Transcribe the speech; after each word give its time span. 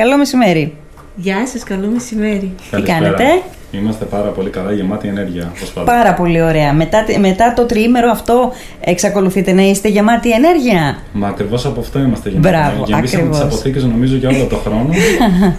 Καλό 0.00 0.16
μεσημέρι. 0.16 0.76
Γεια 1.16 1.46
σας, 1.46 1.62
καλό 1.62 1.86
μεσημέρι. 1.86 2.54
Τι 2.70 2.82
κάνετε; 2.82 3.24
Είμαστε 3.72 4.04
πάρα 4.04 4.28
πολύ 4.28 4.50
καλά, 4.50 4.72
γεμάτη 4.72 5.08
ενέργεια. 5.08 5.52
Πάρα 5.84 6.14
πολύ 6.14 6.42
ωραία. 6.42 6.72
Μετά, 6.72 7.04
μετά 7.20 7.52
το 7.56 7.66
τριήμερο 7.66 8.10
αυτό, 8.10 8.52
εξακολουθείτε 8.80 9.52
να 9.52 9.62
είστε 9.62 9.88
γεμάτοι 9.88 10.30
ενέργεια. 10.30 10.98
Μα 11.12 11.28
ακριβώς 11.28 11.66
από 11.66 11.80
αυτό 11.80 11.98
είμαστε 11.98 12.28
γεμάτοι. 12.28 12.48
Μπράβο, 12.48 12.84
Γεμίσαμε 12.86 13.30
τις 13.30 13.40
αποθήκες 13.40 13.84
νομίζω 13.84 14.16
για 14.16 14.28
όλο 14.28 14.44
το 14.44 14.56
χρόνο 14.56 14.88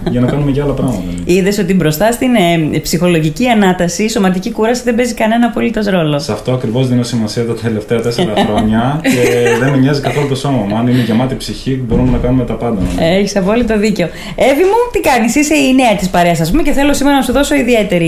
για 0.09 0.19
να 0.19 0.27
κάνουμε 0.27 0.51
και 0.51 0.61
άλλα 0.61 0.73
πράγματα. 0.73 1.01
Είδες 1.25 1.57
ότι 1.57 1.73
μπροστά 1.73 2.11
στην 2.11 2.35
ε, 2.35 2.79
ψυχολογική 2.79 3.47
ανάταση, 3.47 4.03
η 4.03 4.09
σωματική 4.09 4.51
κούραση 4.51 4.81
δεν 4.83 4.95
παίζει 4.95 5.13
κανένα 5.13 5.45
απολύτως 5.45 5.85
ρόλο. 5.85 6.19
Σε 6.19 6.31
αυτό 6.31 6.51
ακριβώς 6.51 6.87
δίνω 6.87 7.03
σημασία 7.03 7.45
τα 7.45 7.53
τελευταία 7.53 8.01
τέσσερα 8.01 8.33
χρόνια 8.47 8.99
και 9.01 9.49
δεν 9.59 9.69
με 9.69 9.77
νοιάζει 9.77 10.01
καθόλου 10.01 10.27
το 10.27 10.35
σώμα 10.35 10.65
μου. 10.67 10.75
Αν 10.77 10.87
είναι 10.87 11.01
γεμάτη 11.01 11.35
ψυχή, 11.35 11.83
μπορούμε 11.87 12.11
να 12.11 12.17
κάνουμε 12.17 12.43
τα 12.43 12.53
πάντα. 12.53 12.81
Έχεις 12.99 13.35
απόλυτο 13.35 13.77
δίκιο. 13.79 14.09
Εύη 14.35 14.63
μου, 14.63 14.79
τι 14.91 14.99
κάνεις, 14.99 15.35
είσαι 15.35 15.55
η 15.55 15.73
νέα 15.75 15.95
της 15.95 16.09
παρέας, 16.09 16.39
ας 16.39 16.49
πούμε, 16.51 16.61
και 16.61 16.71
θέλω 16.71 16.93
σήμερα 16.93 17.15
να 17.15 17.21
σου 17.21 17.31
δώσω 17.31 17.55
ιδιαίτερη 17.55 18.00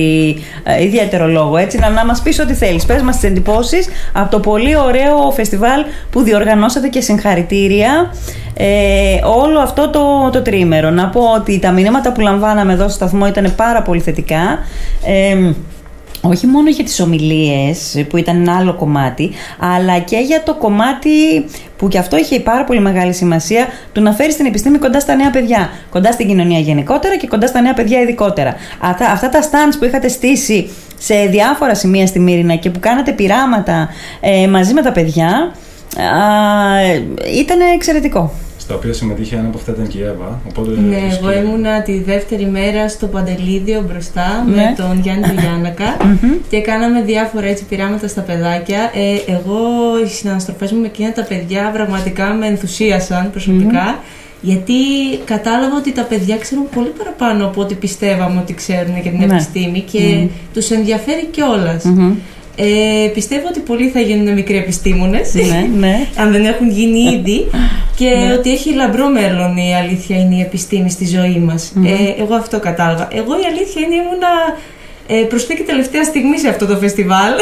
ε, 0.63 0.83
ιδιαίτερο 0.83 1.27
λόγο. 1.27 1.57
Έτσι, 1.57 1.77
να, 1.77 1.89
να 1.89 2.05
μας 2.05 2.21
πεις 2.21 2.39
ό,τι 2.39 2.53
θέλεις. 2.53 2.85
Πες 2.85 3.01
μας 3.01 3.15
τις 3.15 3.29
εντυπώσεις 3.29 3.87
από 4.13 4.31
το 4.31 4.39
πολύ 4.39 4.75
ωραίο 4.77 5.31
φεστιβάλ 5.31 5.83
που 6.09 6.21
διοργανώσατε 6.21 6.87
και 6.87 7.01
συγχαρητήρια 7.01 8.13
ε, 8.53 9.19
όλο 9.23 9.59
αυτό 9.59 9.89
το, 9.89 10.29
το 10.31 10.41
τρίμερο. 10.41 10.89
Να 10.89 11.09
πω 11.09 11.21
ότι 11.35 11.59
τα 11.59 11.71
μηνύματα 11.71 12.11
που 12.11 12.21
λαμβάναμε 12.21 12.73
εδώ 12.73 12.83
στο 12.83 12.93
σταθμό 12.93 13.27
ήταν 13.27 13.53
πάρα 13.55 13.81
πολύ 13.81 13.99
θετικά. 13.99 14.59
Ε, 15.05 15.51
όχι 16.25 16.47
μόνο 16.47 16.69
για 16.69 16.83
τις 16.83 16.99
ομιλίες 16.99 18.05
που 18.09 18.17
ήταν 18.17 18.35
ένα 18.35 18.57
άλλο 18.57 18.73
κομμάτι, 18.75 19.31
αλλά 19.59 19.99
και 19.99 20.17
για 20.17 20.43
το 20.43 20.55
κομμάτι 20.55 21.09
που 21.77 21.87
και 21.87 21.97
αυτό 21.97 22.17
είχε 22.17 22.39
πάρα 22.39 22.63
πολύ 22.63 22.79
μεγάλη 22.79 23.13
σημασία 23.13 23.67
του 23.91 24.01
να 24.01 24.11
φέρεις 24.11 24.35
την 24.35 24.45
επιστήμη 24.45 24.77
κοντά 24.77 24.99
στα 24.99 25.15
νέα 25.15 25.29
παιδιά. 25.29 25.69
Κοντά 25.89 26.11
στην 26.11 26.27
κοινωνία 26.27 26.59
γενικότερα 26.59 27.17
και 27.17 27.27
κοντά 27.27 27.47
στα 27.47 27.61
νέα 27.61 27.73
παιδιά 27.73 27.99
ειδικότερα. 27.99 28.55
Αυτά, 28.79 29.11
αυτά 29.11 29.29
τα 29.29 29.41
stands 29.41 29.75
που 29.79 29.85
είχατε 29.85 30.07
στήσει 30.07 30.69
σε 30.97 31.25
διάφορα 31.25 31.75
σημεία 31.75 32.07
στη 32.07 32.19
Μύρινα 32.19 32.55
και 32.55 32.69
που 32.69 32.79
κάνατε 32.79 33.11
πειράματα 33.11 33.89
ε, 34.19 34.47
μαζί 34.47 34.73
με 34.73 34.81
τα 34.81 34.91
παιδιά 34.91 35.53
ε, 36.85 37.01
ήταν 37.39 37.59
εξαιρετικό 37.75 38.33
στα 38.63 38.75
οποία 38.75 38.93
συμμετείχε 38.93 39.35
ένα 39.35 39.47
από 39.47 39.57
αυτά 39.57 39.71
ήταν 39.71 39.87
και 39.87 39.97
η 39.97 40.01
Εύα. 40.01 40.41
Οπότε 40.49 40.79
ναι, 40.79 41.01
εγώ 41.11 41.33
ήμουνα 41.33 41.81
τη 41.81 41.99
δεύτερη 41.99 42.45
μέρα 42.45 42.89
στο 42.89 43.07
Παντελίδιο 43.07 43.83
μπροστά 43.87 44.43
με 44.47 44.55
ναι. 44.55 44.73
τον 44.77 44.99
Γιάννη 44.99 45.35
Γιάννακα 45.39 45.97
και 46.51 46.61
κάναμε 46.61 47.01
διάφορα 47.01 47.45
έτσι 47.45 47.65
πειράματα 47.65 48.07
στα 48.07 48.21
παιδάκια. 48.21 48.91
Ε, 48.93 49.31
εγώ, 49.31 49.59
οι 50.05 50.07
συναναστροφές 50.07 50.71
μου 50.71 50.79
με 50.79 50.87
εκείνα 50.87 51.11
τα 51.11 51.23
παιδιά 51.23 51.69
πραγματικά 51.73 52.33
με 52.33 52.47
ενθουσίασαν 52.47 53.31
προσωπικά. 53.31 53.99
Γιατί 54.41 54.73
κατάλαβα 55.25 55.75
ότι 55.77 55.91
τα 55.91 56.01
παιδιά 56.01 56.37
ξέρουν 56.37 56.69
πολύ 56.75 56.91
παραπάνω 56.97 57.45
από 57.45 57.61
ό,τι 57.61 57.75
πιστεύαμε 57.75 58.39
ότι 58.39 58.53
ξέρουν 58.53 58.93
για 59.01 59.11
την 59.11 59.19
ναι. 59.19 59.33
επιστήμη 59.33 59.79
και 59.91 59.99
mm. 60.23 60.29
τους 60.53 60.69
ενδιαφέρει 60.69 61.25
κιόλας. 61.31 61.83
Ε, 62.55 63.07
πιστεύω 63.13 63.47
ότι 63.47 63.59
πολλοί 63.59 63.89
θα 63.89 63.99
γίνουν 63.99 64.33
μικροί 64.33 64.57
επιστήμονες. 64.57 65.33
Ναι, 65.33 65.69
ναι. 65.87 66.07
αν 66.15 66.31
δεν 66.31 66.45
έχουν 66.45 66.69
γίνει 66.69 66.99
ήδη. 66.99 67.49
και 67.97 68.09
ναι. 68.09 68.33
ότι 68.33 68.51
έχει 68.51 68.73
λαμπρό 68.73 69.09
μέλλον 69.09 69.57
η 69.57 69.75
αλήθεια 69.75 70.19
είναι 70.19 70.35
η 70.35 70.41
επιστήμη 70.41 70.89
στη 70.89 71.05
ζωή 71.05 71.39
μας. 71.45 71.73
Ε, 71.85 72.21
εγώ 72.21 72.35
αυτό 72.35 72.59
κατάλαβα. 72.59 73.07
Εγώ 73.11 73.33
η 73.33 73.45
αλήθεια 73.51 73.81
είναι 73.81 73.95
ήμουνα 73.95 74.27
ε, 75.07 75.25
προσθήκη 75.25 75.61
τελευταία 75.63 76.03
στιγμή 76.03 76.39
σε 76.39 76.49
αυτό 76.49 76.65
το 76.65 76.77
φεστιβάλ. 76.77 77.33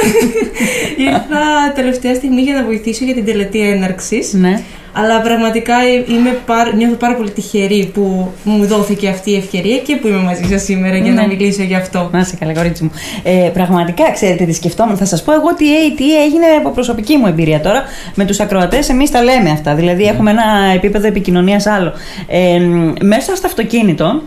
Ήρθα 1.07 1.71
τελευταία 1.75 2.15
στιγμή 2.15 2.41
για 2.41 2.53
να 2.53 2.63
βοηθήσω 2.63 3.05
για 3.05 3.13
την 3.13 3.25
τελετή 3.25 3.59
έναρξης. 3.59 4.33
Ναι. 4.33 4.63
Αλλά 4.93 5.21
πραγματικά 5.21 5.75
είμαι 6.07 6.39
πάρα, 6.45 6.73
νιώθω 6.75 6.95
πάρα 6.95 7.15
πολύ 7.15 7.31
τυχερή 7.31 7.91
που 7.93 8.31
μου 8.43 8.65
δόθηκε 8.65 9.07
αυτή 9.07 9.31
η 9.31 9.35
ευκαιρία 9.35 9.77
και 9.77 9.95
που 9.95 10.07
είμαι 10.07 10.17
μαζί 10.17 10.43
σας 10.49 10.63
σήμερα 10.63 10.97
για 10.97 11.11
να 11.11 11.21
ναι. 11.21 11.27
μιλήσω 11.27 11.63
γι' 11.63 11.75
αυτό. 11.75 12.09
Να 12.11 12.23
σε 12.23 12.35
καλά, 12.35 12.53
κορίτσι 12.53 12.83
μου. 12.83 12.91
Ε, 13.23 13.49
πραγματικά, 13.53 14.11
ξέρετε 14.11 14.45
τι 14.45 14.53
σκεφτόμουν. 14.53 14.97
Θα 14.97 15.05
σας 15.05 15.23
πω 15.23 15.33
εγώ 15.33 15.53
τι, 15.53 15.65
τι 15.95 16.23
έγινε 16.23 16.45
από 16.57 16.69
προσωπική 16.69 17.17
μου 17.17 17.27
εμπειρία 17.27 17.61
τώρα. 17.61 17.83
Με 18.15 18.25
τους 18.25 18.39
ακροατές, 18.39 18.89
εμείς 18.89 19.11
τα 19.11 19.23
λέμε 19.23 19.49
αυτά. 19.49 19.75
Δηλαδή, 19.75 20.03
έχουμε 20.03 20.31
ένα 20.31 20.43
επίπεδο 20.75 21.07
επικοινωνίας 21.07 21.65
άλλο. 21.65 21.93
Ε, 22.27 22.59
μέσα 23.01 23.35
στο 23.35 23.47
αυτοκίνητο, 23.47 24.21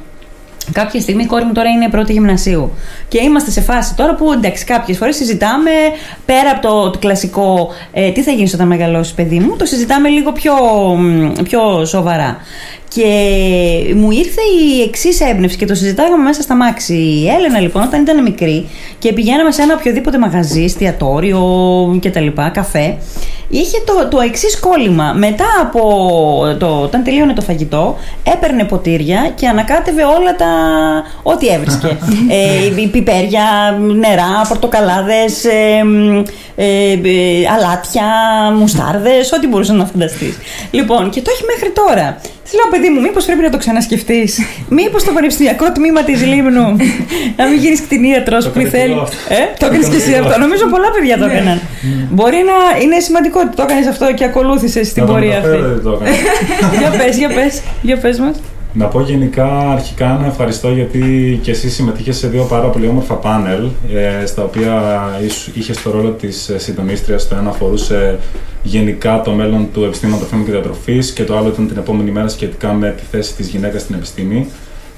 Κάποια 0.73 1.01
στιγμή 1.01 1.23
η 1.23 1.27
κόρη 1.27 1.45
μου 1.45 1.53
τώρα 1.53 1.69
είναι 1.69 1.89
πρώτη 1.89 2.13
γυμνασίου. 2.13 2.73
Και 3.09 3.23
είμαστε 3.23 3.51
σε 3.51 3.61
φάση 3.61 3.95
τώρα 3.95 4.15
που 4.15 4.33
εντάξει, 4.33 4.65
κάποιες 4.65 4.97
φορές 4.97 5.17
συζητάμε 5.17 5.71
πέρα 6.27 6.51
από 6.51 6.69
το, 6.69 6.91
το 6.91 6.99
κλασικό 6.99 7.69
ε, 7.93 8.11
τι 8.11 8.23
θα 8.23 8.31
γίνεις 8.31 8.55
όταν 8.55 8.67
μεγαλώσεις, 8.67 9.13
παιδί 9.13 9.39
μου, 9.39 9.57
το 9.57 9.65
συζητάμε 9.65 10.09
λίγο 10.09 10.33
πιο, 10.33 10.55
πιο 11.43 11.85
σοβαρά. 11.85 12.37
Και 12.89 13.05
μου 13.97 14.11
ήρθε 14.11 14.41
η 14.41 14.83
εξής 14.83 15.21
έμπνευση 15.21 15.57
και 15.57 15.67
το 15.67 15.75
συζητάγαμε 15.75 16.23
μέσα 16.23 16.43
στα 16.43 16.55
μάξι. 16.55 16.95
Η 16.95 17.29
Έλενα 17.29 17.61
λοιπόν, 17.61 17.83
όταν 17.83 18.03
ήταν 18.03 18.23
μικρή 18.23 18.69
και 18.99 19.13
πηγαίναμε 19.13 19.51
σε 19.51 19.63
ένα 19.63 19.75
οποιοδήποτε 19.75 20.19
μαγαζί, 20.19 20.63
εστιατόριο 20.65 21.41
κτλ., 22.03 22.27
καφέ, 22.53 22.97
είχε 23.49 23.83
το, 23.87 24.09
το 24.09 24.21
εξής 24.21 24.59
κόλλημα. 24.61 25.13
Μετά 25.13 25.47
από 25.61 25.81
το, 26.59 26.81
όταν 26.81 27.05
τελείωνε 27.05 27.33
το 27.33 27.41
φαγητό, 27.41 27.97
έπαιρνε 28.23 28.65
ποτήρια 28.65 29.33
και 29.35 29.49
ανακάτευε 29.49 30.05
όλα 30.05 30.37
τα. 30.37 30.47
ό,τι 31.23 31.47
έβρισκε. 31.47 31.87
ε, 32.83 32.87
πιπέρια, 32.87 33.45
νερά, 33.79 34.47
πορτοκαλάδες, 34.49 35.45
ε, 35.45 35.83
ε, 36.57 36.93
ε, 36.93 37.47
αλάτια, 37.55 38.05
μουστάρδες, 38.57 39.33
ό,τι 39.33 39.47
μπορούσες 39.47 39.77
να 39.77 39.85
φανταστείς. 39.85 40.39
Λοιπόν, 40.71 41.11
και 41.11 41.23
το 41.23 41.31
έχει 41.35 41.45
μέχρι 41.45 41.73
τώρα. 41.73 42.21
Τη 42.45 42.51
λέω, 42.57 42.69
παιδί 42.71 42.89
μου, 42.89 43.01
μήπως 43.01 43.25
πρέπει 43.25 43.43
να 43.43 43.51
το 43.51 43.59
ξανασκεφτείς; 43.59 44.41
μήπως 44.69 45.05
το 45.05 45.13
πανεπιστημιακό 45.13 45.73
τμήμα 45.73 46.03
της 46.03 46.25
Λίμνου 46.27 46.67
να 47.39 47.45
μην 47.49 47.59
γίνεις 47.59 47.81
κτηνίατρο 47.81 48.39
που 48.53 48.61
θέλει. 48.75 48.97
Ε, 49.29 49.43
το 49.59 49.67
έκανες 49.67 49.89
και 49.89 49.97
εσύ 49.97 50.15
αυτό. 50.15 50.39
Νομίζω 50.39 50.65
πολλά 50.75 50.91
παιδιά 50.91 51.19
το 51.19 51.27
ναι. 51.27 51.33
έκαναν. 51.33 51.61
Μπορεί 52.11 52.41
να 52.51 52.83
είναι 52.83 52.99
σημαντικό 53.01 53.41
ότι 53.47 53.57
το 53.57 53.63
έκανες 53.63 53.87
αυτό 53.87 54.15
και 54.15 54.25
ακολούθησες 54.25 54.87
στην 54.89 55.07
πορεία 55.07 55.39
αυτή. 55.39 55.59
Για 56.81 56.91
πες, 56.99 57.17
για 57.17 57.29
πες, 57.29 57.63
για 57.83 57.97
πες 57.97 58.19
μας. 58.19 58.37
Να 58.77 58.87
πω 58.87 59.01
γενικά 59.01 59.71
αρχικά 59.71 60.19
να 60.21 60.27
ευχαριστώ 60.27 60.71
γιατί 60.71 61.39
και 61.43 61.51
εσύ 61.51 61.71
συμμετείχες 61.71 62.17
σε 62.17 62.29
δύο 62.29 62.45
πάρα 62.45 62.67
πολύ 62.67 62.87
όμορφα 62.87 63.15
πάνελ 63.15 63.69
ε, 63.95 64.27
στα 64.27 64.43
οποία 64.43 64.83
είχες 65.55 65.83
το 65.83 65.91
ρόλο 65.91 66.11
της 66.11 66.49
ε, 66.49 66.59
συντονίστριας. 66.59 67.29
Το 67.29 67.37
ένα 67.41 67.51
αφορούσε 67.51 68.19
γενικά 68.65 69.23
το 69.23 69.31
μέλλον 69.33 69.69
του 69.73 69.85
επιστήματος 69.85 70.29
φήμου 70.29 70.45
και 70.45 70.51
διατροφής 70.51 71.13
και 71.13 71.25
το 71.25 71.37
άλλο 71.37 71.49
ήταν 71.49 71.69
την 71.69 71.77
επόμενη 71.77 72.11
μέρα 72.11 72.29
σχετικά 72.29 72.73
με 72.73 72.95
τη 72.97 73.03
θέση 73.11 73.35
της 73.35 73.49
γυναίκας 73.49 73.81
στην 73.83 73.95
επιστήμη. 73.95 74.47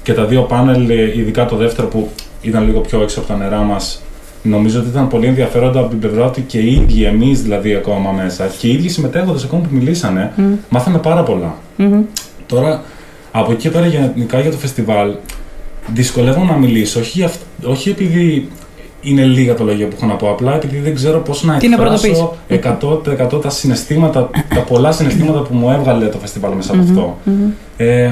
Και 0.03 0.13
τα 0.13 0.25
δύο 0.25 0.41
πάνελ, 0.41 0.89
ε, 0.89 1.17
ειδικά 1.17 1.45
το 1.45 1.55
δεύτερο 1.55 1.87
που 1.87 2.09
ήταν 2.41 2.65
λίγο 2.65 2.79
πιο 2.79 3.01
έξω 3.01 3.19
από 3.19 3.27
τα 3.27 3.35
νερά 3.35 3.61
μας, 3.61 4.01
νομίζω 4.43 4.79
ότι 4.79 4.89
ήταν 4.89 5.07
πολύ 5.07 5.25
ενδιαφέροντα 5.25 5.79
από 5.79 5.89
την 5.89 5.99
πλευρά 5.99 6.25
ότι 6.25 6.41
και 6.41 6.59
οι 6.59 6.73
ίδιοι 6.73 7.03
εμείς 7.03 7.41
δηλαδή 7.41 7.75
ακόμα 7.75 8.11
μέσα 8.11 8.47
και 8.59 8.67
οι 8.67 8.71
ίδιοι 8.71 8.89
συμμετέχοντες 8.89 9.43
ακόμα 9.43 9.61
που 9.61 9.69
μιλήσανε, 9.71 10.33
mm. 10.37 10.41
μάθαμε 10.69 10.97
πάρα 10.97 11.23
πολλά. 11.23 11.55
Mm-hmm. 11.77 12.01
Τώρα, 12.45 12.83
από 13.31 13.51
εκεί 13.51 13.61
και 13.61 13.69
πέρα 13.69 13.85
γενικά 13.85 14.39
για 14.39 14.51
το 14.51 14.57
φεστιβάλ, 14.57 15.13
δυσκολεύομαι 15.93 16.51
να 16.51 16.57
μιλήσω. 16.57 16.99
Όχι, 16.99 17.29
όχι 17.63 17.89
επειδή 17.89 18.49
είναι 19.01 19.23
λίγα 19.23 19.53
τα 19.53 19.63
λόγια 19.63 19.87
που 19.87 19.95
έχω 19.95 20.05
να 20.05 20.13
πω, 20.13 20.29
απλά 20.29 20.55
επειδή 20.55 20.79
δεν 20.79 20.95
ξέρω 20.95 21.19
πώς 21.19 21.43
να 21.43 21.59
εκφράσω 21.61 22.35
100% 23.31 23.41
τα 23.41 23.49
συναισθήματα, 23.49 24.29
τα 24.55 24.61
πολλά 24.61 24.91
συναισθήματα 24.91 25.39
που 25.39 25.55
μου 25.55 25.69
έβγαλε 25.69 26.05
το 26.05 26.17
φεστιβάλ 26.17 26.51
μέσα 26.53 26.73
από 26.73 26.81
αυτό. 26.81 27.17
Ε, 27.77 28.11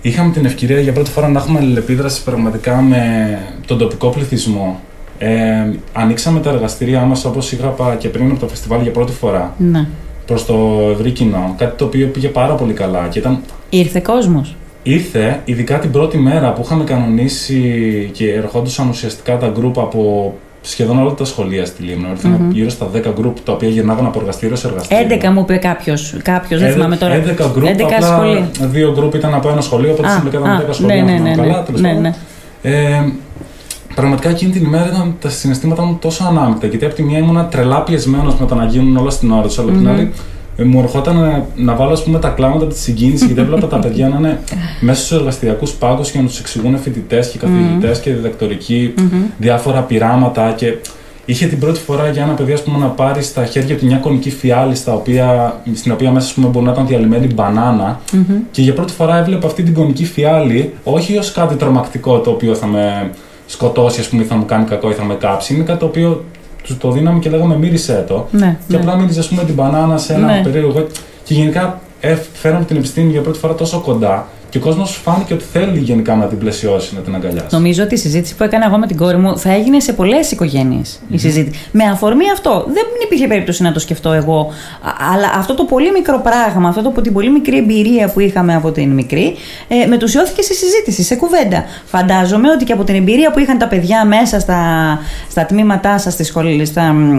είχαμε 0.00 0.32
την 0.32 0.44
ευκαιρία 0.44 0.80
για 0.80 0.92
πρώτη 0.92 1.10
φορά 1.10 1.28
να 1.28 1.40
έχουμε 1.40 1.58
αλληλεπίδραση 1.58 2.24
πραγματικά 2.24 2.80
με 2.80 3.38
τον 3.66 3.78
τοπικό 3.78 4.08
πληθυσμό. 4.08 4.80
Ε, 5.18 5.70
ανοίξαμε 5.92 6.40
τα 6.40 6.50
εργαστήριά 6.50 7.00
μας 7.00 7.24
όπως 7.24 7.52
είχα 7.52 7.74
και 7.98 8.08
πριν 8.08 8.30
από 8.30 8.40
το 8.40 8.48
φεστιβάλ 8.48 8.82
για 8.82 8.90
πρώτη 8.90 9.12
φορά. 9.12 9.54
Ναι 9.58 9.86
προς 10.26 10.46
το 10.46 10.88
ευρύ 10.92 11.10
κοινό. 11.10 11.54
Κάτι 11.58 11.76
το 11.76 11.84
οποίο 11.84 12.06
πήγε 12.06 12.28
πάρα 12.28 12.54
πολύ 12.54 12.72
καλά. 12.72 13.08
Και 13.08 13.18
ήταν... 13.18 13.38
Ήρθε 13.70 14.00
κόσμος. 14.00 14.56
Ήρθε, 14.82 15.40
ειδικά 15.44 15.78
την 15.78 15.90
πρώτη 15.90 16.18
μέρα 16.18 16.52
που 16.52 16.62
είχαμε 16.64 16.84
κανονίσει 16.84 18.10
και 18.12 18.32
ερχόντουσαν 18.32 18.88
ουσιαστικά 18.88 19.38
τα 19.38 19.48
γκρουπ 19.48 19.78
από 19.78 20.34
σχεδόν 20.62 20.98
όλα 20.98 21.14
τα 21.14 21.24
σχολεία 21.24 21.66
στη 21.66 21.82
Λίμνο. 21.82 22.08
Ήρθαν 22.10 22.32
mm-hmm. 22.32 22.54
γύρω 22.54 22.70
στα 22.70 22.86
10 22.94 23.12
γκρουπ 23.14 23.40
τα 23.44 23.52
οποία 23.52 23.68
γυρνάγαν 23.68 24.06
από 24.06 24.18
εργαστήριο 24.20 24.56
σε 24.56 24.66
εργαστήριο. 24.66 25.18
11 25.22 25.32
μου 25.32 25.40
είπε 25.40 25.56
κάποιος, 25.56 26.16
κάποιος, 26.22 26.60
δεν 26.60 26.72
θυμάμαι 26.72 26.96
τώρα. 26.96 27.14
11 27.14 27.50
γκρουπ, 27.52 27.68
11 27.68 27.82
απλά 27.82 28.00
σχολεία. 28.00 28.50
δύο 28.60 28.92
γκρουπ 28.92 29.14
ήταν 29.14 29.34
από 29.34 29.48
ένα 29.48 29.60
σχολείο, 29.60 29.92
οπότε 29.92 30.08
ήταν 30.28 30.64
10 30.68 30.72
σχολεία. 30.74 31.02
Ναι, 31.02 31.12
ναι, 31.12 31.18
ναι, 31.18 31.34
καλά, 31.34 31.64
ναι, 31.72 31.92
ναι, 31.92 31.98
ναι. 31.98 32.14
Ε, 32.62 33.04
πραγματικά 33.94 34.28
εκείνη 34.28 34.52
την 34.52 34.64
ημέρα 34.64 34.86
ήταν 34.86 35.16
τα 35.20 35.28
συναισθήματα 35.28 35.84
μου 35.84 35.98
τόσο 36.00 36.24
ανάμεικτα. 36.24 36.66
Γιατί 36.66 36.84
από 36.84 36.94
τη 36.94 37.02
μία 37.02 37.18
ήμουν 37.18 37.48
τρελά 37.50 37.82
πιεσμένος 37.82 38.34
με 38.34 38.46
το 38.46 38.54
να 38.54 38.64
γίνουν 38.64 38.96
όλα 38.96 39.10
στην 39.10 39.32
ώρα 39.32 39.42
τους, 39.42 39.58
αλλά 39.58 39.68
από 39.70 39.78
την 39.78 39.88
άλλη 39.88 40.00
ε, 40.00 40.10
μου 40.56 40.80
ερχόταν 40.80 41.16
να, 41.16 41.46
να 41.56 41.74
βάλω 41.74 41.92
ας 41.92 42.02
πούμε, 42.02 42.18
τα 42.18 42.28
κλάματα 42.28 42.66
της 42.66 42.80
συγκίνησης, 42.80 43.26
γιατί 43.26 43.40
έβλεπα 43.40 43.66
τα 43.66 43.78
παιδιά 43.78 44.08
να 44.08 44.16
είναι 44.16 44.40
μέσα 44.80 45.04
στους 45.04 45.18
εργαστηριακού 45.18 45.66
πάγκου 45.78 46.02
και 46.02 46.18
να 46.18 46.26
τους 46.26 46.40
εξηγούν 46.40 46.78
φοιτητές 46.78 47.28
και 47.28 47.38
καθηγητές 47.38 48.00
και 48.00 48.12
διδακτορικοί 48.12 48.94
διάφορα 49.38 49.80
πειράματα. 49.80 50.52
Και 50.52 50.74
είχε 51.24 51.46
την 51.46 51.58
πρώτη 51.58 51.80
φορά 51.80 52.08
για 52.08 52.22
ένα 52.22 52.32
παιδί 52.32 52.52
ας 52.52 52.62
πούμε, 52.62 52.78
να 52.78 52.86
πάρει 52.86 53.22
στα 53.22 53.44
χέρια 53.44 53.76
του 53.76 53.86
μια 53.86 53.96
κονική 53.96 54.30
φιάλη 54.30 54.74
στα 54.74 54.92
οποία, 54.94 55.60
στην 55.74 55.92
οποία 55.92 56.10
μέσα 56.10 56.26
ας 56.26 56.32
πούμε, 56.32 56.48
μπορεί 56.48 56.64
να 56.64 56.72
ήταν 56.72 56.86
διαλυμένη 56.86 57.34
μπανάνα 57.34 58.00
και 58.50 58.62
για 58.62 58.72
πρώτη 58.72 58.92
φορά 58.92 59.18
έβλεπε 59.18 59.46
αυτή 59.46 59.62
την 59.62 59.74
κονική 59.74 60.04
φιάλη 60.04 60.72
όχι 60.84 61.16
ως 61.16 61.32
κάτι 61.32 61.54
τρομακτικό 61.54 62.18
το 62.18 62.30
οποίο 62.30 62.54
θα 62.54 62.66
με 62.66 63.10
σκοτώσει 63.46 64.00
ας 64.00 64.08
πούμε, 64.08 64.22
ή 64.22 64.26
θα 64.26 64.34
μου 64.34 64.44
κάνει 64.44 64.64
κακό 64.64 64.90
ή 64.90 64.92
θα 64.92 65.04
με 65.04 65.14
κάψει. 65.14 65.54
Είναι 65.54 65.64
κάτι 65.64 65.78
το 65.78 65.84
οποίο 65.86 66.24
του 66.62 66.76
το 66.76 66.90
δίναμε 66.90 67.18
και 67.18 67.30
λέγαμε 67.30 67.56
μύρισε 67.56 68.04
το. 68.08 68.26
Ναι, 68.30 68.56
και 68.68 68.76
ναι. 68.76 68.80
απλά 68.82 68.96
μύριζε 68.96 69.20
ας 69.20 69.28
πούμε, 69.28 69.44
την 69.44 69.54
μπανάνα 69.54 69.98
σε 69.98 70.14
ένα 70.14 70.26
Ναι. 70.26 70.40
περίεργο. 70.44 70.86
Και 71.24 71.34
γενικά 71.34 71.80
ε, 72.00 72.16
φέραμε 72.32 72.64
την 72.64 72.76
επιστήμη 72.76 73.10
για 73.10 73.20
πρώτη 73.20 73.38
φορά 73.38 73.54
τόσο 73.54 73.80
κοντά 73.80 74.26
και 74.52 74.58
ο 74.58 74.60
κόσμος 74.60 75.00
φάνηκε 75.04 75.34
ότι 75.34 75.44
θέλει 75.52 75.78
γενικά 75.78 76.14
να 76.14 76.26
την 76.26 76.38
πλαισιώσει, 76.38 76.94
να 76.94 77.00
την 77.00 77.14
αγκαλιάσει. 77.14 77.46
Νομίζω 77.50 77.82
ότι 77.82 77.94
η 77.94 77.96
συζήτηση 77.96 78.34
που 78.34 78.42
έκανα 78.44 78.64
εγώ 78.66 78.78
με 78.78 78.86
την 78.86 78.96
κόρη 78.96 79.16
μου 79.16 79.38
θα 79.38 79.52
έγινε 79.52 79.80
σε 79.80 79.92
πολλές 79.92 80.30
η 81.10 81.18
συζήτηση. 81.18 81.60
Με 81.72 81.84
αφορμή 81.84 82.30
αυτό. 82.32 82.64
Δεν 82.66 82.82
υπήρχε 83.04 83.26
περίπτωση 83.26 83.62
να 83.62 83.72
το 83.72 83.78
σκεφτώ 83.78 84.12
εγώ. 84.12 84.40
Α- 84.82 85.12
Αλλά 85.14 85.30
αυτό 85.36 85.54
το 85.54 85.64
πολύ 85.64 85.92
μικρό 85.92 86.20
πράγμα, 86.20 86.68
αυτό 86.68 86.82
το, 86.82 87.00
την 87.00 87.12
πολύ 87.12 87.30
μικρή 87.30 87.56
εμπειρία 87.56 88.08
που 88.08 88.20
είχαμε 88.20 88.54
από 88.54 88.70
την 88.70 88.90
μικρή, 88.90 89.34
ε, 89.68 89.86
μετουσιώθηκε 89.86 90.42
σε 90.42 90.52
συζήτηση, 90.54 91.02
σε 91.02 91.14
κουβέντα. 91.14 91.64
Φαντάζομαι 91.84 92.50
ότι 92.50 92.64
και 92.64 92.72
από 92.72 92.84
την 92.84 92.94
εμπειρία 92.94 93.30
που 93.30 93.38
είχαν 93.38 93.58
τα 93.58 93.66
παιδιά 93.68 94.04
μέσα 94.04 94.40
στα, 94.40 94.58
στα 95.30 95.44
τμήματά 95.46 95.98
σας, 95.98 96.12
στι 96.12 96.24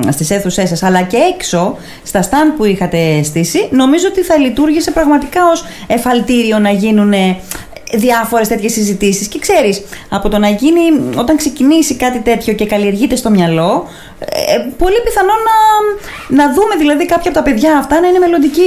στις 0.10 0.30
αίθουσές 0.30 0.70
σας, 0.70 0.84
αλλά 0.84 1.02
και 1.02 1.18
έξω, 1.34 1.76
στα 2.04 2.22
στάν 2.22 2.54
που 2.58 2.66
είχατε 2.66 3.24
στήσει, 3.24 3.68
νομίζω 3.72 4.08
ότι 4.10 4.22
θα 4.22 4.38
λειτουργήσε 4.38 4.92
πραγματικά 4.92 5.42
ως 5.52 5.64
εφαλτήριο 5.88 6.60
να 6.60 6.70
γίνουν 6.70 7.14
διάφορες 7.98 8.48
τέτοιες 8.48 8.72
συζητήσεις 8.72 9.28
και 9.28 9.40
ξέρεις 9.40 9.84
από 10.10 10.30
το 10.30 10.38
να 10.38 10.50
γίνει 10.50 10.82
όταν 11.16 11.38
ξεκινήσει 11.38 11.96
κάτι 11.96 12.20
τέτοιο 12.20 12.54
και 12.54 12.66
καλλιεργείται 12.66 13.16
στο 13.16 13.30
μυαλό 13.30 13.88
ε, 14.20 14.58
πολύ 14.78 14.96
πιθανό 15.04 15.34
να, 15.48 15.56
να 16.36 16.54
δούμε 16.54 16.76
δηλαδή 16.78 17.06
κάποια 17.06 17.32
από 17.32 17.40
τα 17.40 17.44
παιδιά 17.44 17.78
αυτά 17.78 18.00
να 18.00 18.08
είναι 18.08 18.20
μελλοντικοί 18.20 18.62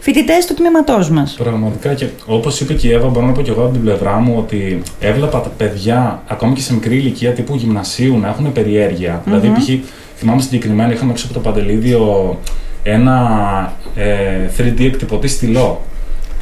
φοιτητές 0.00 0.46
του 0.46 0.54
τμήματός 0.54 1.10
μας. 1.10 1.34
Πραγματικά 1.38 1.94
και 1.94 2.06
όπως 2.26 2.60
είπε 2.60 2.74
και 2.74 2.88
η 2.88 2.92
Εύα, 2.92 3.08
μπορώ 3.08 3.26
να 3.26 3.32
πω 3.32 3.42
και 3.42 3.50
εγώ 3.50 3.62
από 3.62 3.72
την 3.72 3.82
πλευρά 3.82 4.18
μου 4.18 4.34
ότι 4.38 4.82
έβλεπα 5.00 5.40
τα 5.40 5.48
παιδιά 5.48 6.22
ακόμη 6.26 6.54
και 6.54 6.60
σε 6.60 6.74
μικρή 6.74 6.96
ηλικία 6.96 7.32
τύπου 7.32 7.56
γυμνασίου 7.56 8.18
να 8.18 8.28
έχουν 8.28 8.52
περιέργεια. 8.52 9.22
Δηλαδή, 9.24 9.48
π.χ. 9.48 9.68
θυμάμαι 10.16 10.40
συγκεκριμένα, 10.40 10.92
είχαμε 10.92 11.10
έξω 11.12 11.24
από 11.24 11.34
το 11.34 11.40
Παντελίδιο 11.40 12.38
ένα 12.82 13.76
ε, 13.94 14.48
3D 14.58 14.80
εκτυπωτή 14.80 15.28
στυλό. 15.28 15.80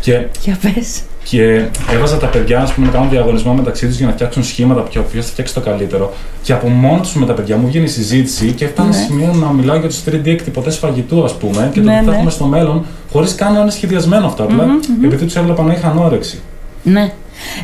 Και 0.00 0.26
Για 0.42 0.58
πες. 0.62 1.02
Και 1.24 1.64
έβαζα 1.92 2.16
τα 2.16 2.26
παιδιά 2.26 2.60
ας 2.60 2.72
πούμε, 2.72 2.86
να 2.86 2.92
κάνουν 2.92 3.10
διαγωνισμό 3.10 3.52
μεταξύ 3.52 3.86
τους 3.86 3.96
για 3.96 4.06
να 4.06 4.12
φτιάξουν 4.12 4.44
σχήματα 4.44 4.80
ποιο 4.80 5.02
ποιος 5.12 5.24
θα 5.24 5.30
φτιάξει 5.30 5.54
το 5.54 5.60
καλύτερο. 5.60 6.12
Και 6.42 6.52
από 6.52 6.68
μόνο 6.68 7.00
τους 7.00 7.14
με 7.14 7.26
τα 7.26 7.32
παιδιά 7.32 7.56
μου 7.56 7.66
βγαίνει 7.66 7.84
η 7.84 7.88
συζήτηση 7.88 8.52
και 8.52 8.64
έφτανα 8.64 8.88
Ναι. 8.88 8.94
σε 8.94 9.02
σημείο 9.02 9.32
να 9.34 9.46
μιλάω 9.52 9.76
για 9.78 9.88
τους 9.88 10.02
3D 10.06 10.26
εκτυπωτέ 10.26 10.70
φαγητού, 10.70 11.24
ας 11.24 11.34
πούμε, 11.36 11.70
και 11.72 11.80
το 11.80 11.90
Ναι, 11.90 11.98
τι 11.98 12.04
θα 12.04 12.10
ναι. 12.10 12.16
έχουμε 12.16 12.30
στο 12.30 12.44
μέλλον, 12.44 12.84
χωρίς 13.12 13.34
καν 13.34 13.52
να 13.54 13.60
είναι 13.60 13.70
σχεδιασμένο 13.70 14.26
αυτό. 14.26 14.42
απλά 14.42 14.66
επειδή 15.04 15.24
τους 15.24 15.36
έβλεπα 15.36 15.62
να 15.62 15.72
είχαν 15.72 15.98
όρεξη. 15.98 16.40
Ναι. 16.82 17.12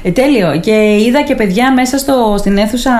Ε, 0.03 0.11
τέλειο. 0.11 0.61
Και 0.61 0.97
είδα 1.07 1.23
και 1.23 1.35
παιδιά 1.35 1.73
μέσα 1.73 1.99
στο, 1.99 2.35
στην 2.39 2.57
αίθουσα 2.59 2.91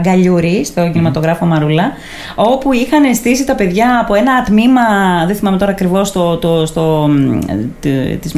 Γκαλιούρη, 0.00 0.64
στο 0.64 0.90
κινηματογράφο 0.92 1.46
Μαρούλα, 1.46 1.92
όπου 2.34 2.72
είχαν 2.72 3.14
στήσει 3.14 3.44
τα 3.46 3.54
παιδιά 3.54 3.98
από 4.02 4.14
ένα 4.14 4.42
τμήμα, 4.42 4.80
δεν 5.26 5.36
θυμάμαι 5.36 5.56
τώρα 5.58 5.70
ακριβώς, 5.70 6.12
το, 6.12 6.36
το, 6.36 6.66
στο, 6.66 7.08
μ, 7.10 7.38
τε- 7.80 8.20
της- 8.20 8.34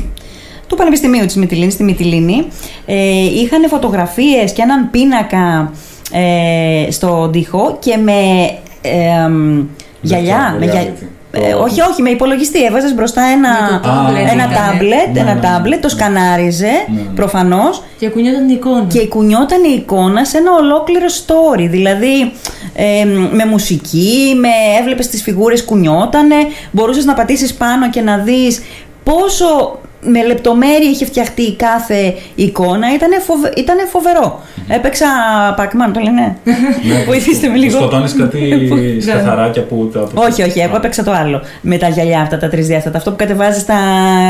του 0.66 0.76
Πανεπιστημίου 0.76 1.26
της 1.26 1.36
Μυτιλίνης, 1.36 1.72
στη 1.72 1.82
Μυτιλίνη. 1.82 2.46
Ε, 2.86 2.94
είχαν 3.24 3.68
φωτογραφίες 3.68 4.52
και 4.52 4.62
έναν 4.62 4.90
πίνακα 4.90 5.72
ε, 6.12 6.90
στον 6.90 7.32
τοίχο 7.32 7.76
και 7.80 7.96
με 7.96 8.12
ε, 8.82 9.28
μ, 9.28 9.62
γυαλιά. 10.00 10.56
Με 10.58 10.64
γυα- 10.64 10.82
reality. 10.82 11.06
ε, 11.30 11.50
Το- 11.50 11.58
όχι, 11.62 11.80
όχι, 11.80 12.02
με 12.02 12.10
υπολογιστή. 12.10 12.64
Έβαζες 12.64 12.94
μπροστά 12.94 13.22
ένα, 13.22 13.48
Με 13.72 13.80
το 13.82 13.88
tablet 13.88 14.30
ένα 14.32 14.32
ήταν. 14.32 14.50
τάμπλετ, 14.54 15.12
Ναι, 15.12 15.20
ένα 15.20 15.34
ναι, 15.34 15.34
ναι. 15.34 15.40
τάμπλετ, 15.40 15.80
το 15.80 15.86
Ναι. 15.86 15.92
σκανάριζε 15.92 16.66
Ναι, 16.66 17.00
ναι. 17.02 17.08
προφανώς 17.14 17.82
Και 17.98 18.08
κουνιόταν 18.08 18.48
η 18.48 18.52
εικόνα. 18.56 18.84
και 18.88 19.06
κουνιόταν 19.06 19.64
η 19.64 19.74
εικόνα 19.78 20.24
σε 20.24 20.36
ένα 20.38 20.50
ολόκληρο 20.52 21.06
story. 21.06 21.66
Δηλαδή 21.70 22.32
ε, 22.74 23.04
με 23.32 23.44
μουσική, 23.46 24.36
με 24.40 24.48
έβλεπες 24.80 25.08
τις 25.08 25.22
φιγούρες 25.22 25.64
κουνιότανε, 25.64 26.36
μπορούσες 26.70 27.04
να 27.04 27.14
πατήσεις 27.14 27.54
πάνω 27.54 27.90
και 27.90 28.00
να 28.00 28.16
δεις 28.18 28.62
πόσο 29.04 29.78
με 30.00 30.24
λεπτομέρεια 30.26 30.90
είχε 30.90 31.04
φτιαχτεί 31.04 31.42
η 31.42 31.54
κάθε 31.54 32.14
εικόνα. 32.34 32.94
Ήταν 32.94 33.10
φοβε, 33.26 33.52
ήτανε 33.56 33.82
φοβερό. 33.90 34.40
Έπαιξα 34.68 35.06
Pac-Man, 35.58 35.90
το 35.92 36.00
λένε; 36.00 36.36
Βοηθήστε 37.06 37.48
με 37.48 37.56
λίγο. 37.56 37.78
Σκοτώνει 37.78 38.10
κάτι 38.10 38.66
Που- 38.68 39.00
σταθαράκια 39.08 39.62
που 39.62 39.90
τα. 39.92 40.08
Όχι, 40.14 40.42
όχι, 40.42 40.58
εγώ 40.60 40.76
έπαιξα 40.76 41.02
το 41.04 41.12
άλλο. 41.12 41.40
Με 41.60 41.76
τα 41.76 41.88
γυαλιά 41.88 42.20
αυτά, 42.20 42.38
τα 42.38 42.48
τρισδιάστατα. 42.48 42.96
Αυτό 42.98 43.10
που 43.10 43.16
κατεβάζει 43.16 43.60
στα 43.60 43.74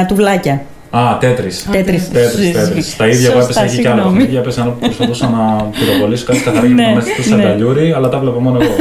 τουβλάκια. 0.09 0.63
Α, 0.91 1.17
τέτρι. 1.21 1.51
Τέτρι. 1.73 2.03
Τέτρι, 2.13 2.51
τέτρι. 2.53 2.85
Τα 2.97 3.07
ίδια 3.07 3.29
εγώ 3.31 3.39
έπεσα 3.39 3.47
Σωστά, 3.53 3.63
εκεί 3.65 3.81
κι 3.81 3.87
άλλα 3.87 3.95
συγγνώμη. 3.97 4.17
παιχνίδια. 4.17 4.41
Έπεσα 4.41 4.65
να 4.65 4.71
προσπαθούσα 4.71 5.29
να 5.29 5.63
πυροβολήσω 5.79 6.25
κάτι 6.25 6.39
καθαρά 6.39 6.67
Ναι, 6.69 6.83
για 6.83 6.95
μέσα 6.95 7.09
στο 7.23 7.35
ναι. 7.37 7.43
σαγκαλιούρι, 7.43 7.93
αλλά 7.93 8.09
τα 8.09 8.19
βλέπω 8.19 8.41
μόνο 8.41 8.59
εγώ. 8.63 8.75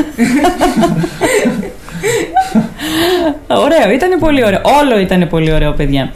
Ωραίο, 3.64 3.92
ήταν 3.94 4.20
πολύ 4.20 4.46
ωραίο. 4.46 4.62
Όλο 4.82 5.00
ήταν 5.00 5.28
πολύ 5.30 5.54
ωραίο, 5.54 5.72
παιδιά. 5.72 6.12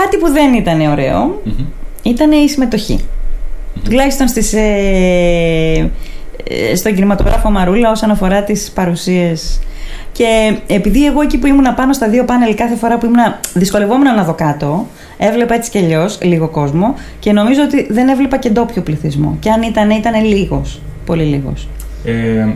Κάτι 0.00 0.16
που 0.16 0.30
δεν 0.32 0.54
ήταν 0.54 0.80
ωραίο 0.80 1.40
Μμμ. 1.44 1.66
ήταν 2.02 2.32
η 2.32 2.48
συμμετοχή. 2.48 3.00
Τουλάχιστον 3.84 4.28
στις, 4.28 4.52
ε, 4.52 5.90
ε, 6.44 6.76
στον 6.76 6.94
κινηματογράφο 6.94 7.50
Μαρούλα 7.50 7.90
όσον 7.90 8.10
αφορά 8.10 8.42
τις 8.42 8.70
παρουσίες. 8.70 9.60
Και 10.12 10.56
επειδή 10.66 11.06
εγώ 11.06 11.20
εκεί 11.20 11.38
που 11.38 11.46
ήμουν 11.46 11.74
πάνω 11.74 11.92
στα 11.92 12.08
δύο 12.08 12.24
πάνελ 12.24 12.54
κάθε 12.54 12.76
φορά 12.76 12.98
που 12.98 13.06
ήμουν 13.06 13.20
δυσκολευόμουν 13.54 14.14
να 14.14 14.24
δω 14.24 14.34
κάτω, 14.34 14.86
έβλεπα 15.18 15.54
έτσι 15.54 15.70
κι 15.70 15.78
αλλιώς 15.78 16.18
λίγο 16.22 16.48
κόσμο 16.48 16.94
και 17.18 17.32
νομίζω 17.32 17.62
ότι 17.62 17.86
δεν 17.92 18.08
έβλεπα 18.08 18.36
και 18.36 18.50
ντόπιο 18.50 18.82
πληθυσμό. 18.82 19.36
Και 19.40 19.50
αν 19.50 19.62
ήταν, 19.62 19.90
ήταν 19.90 20.24
λίγος. 20.24 20.80
Πολύ 21.06 21.24
λίγος. 21.24 21.68
Ε, 22.04 22.48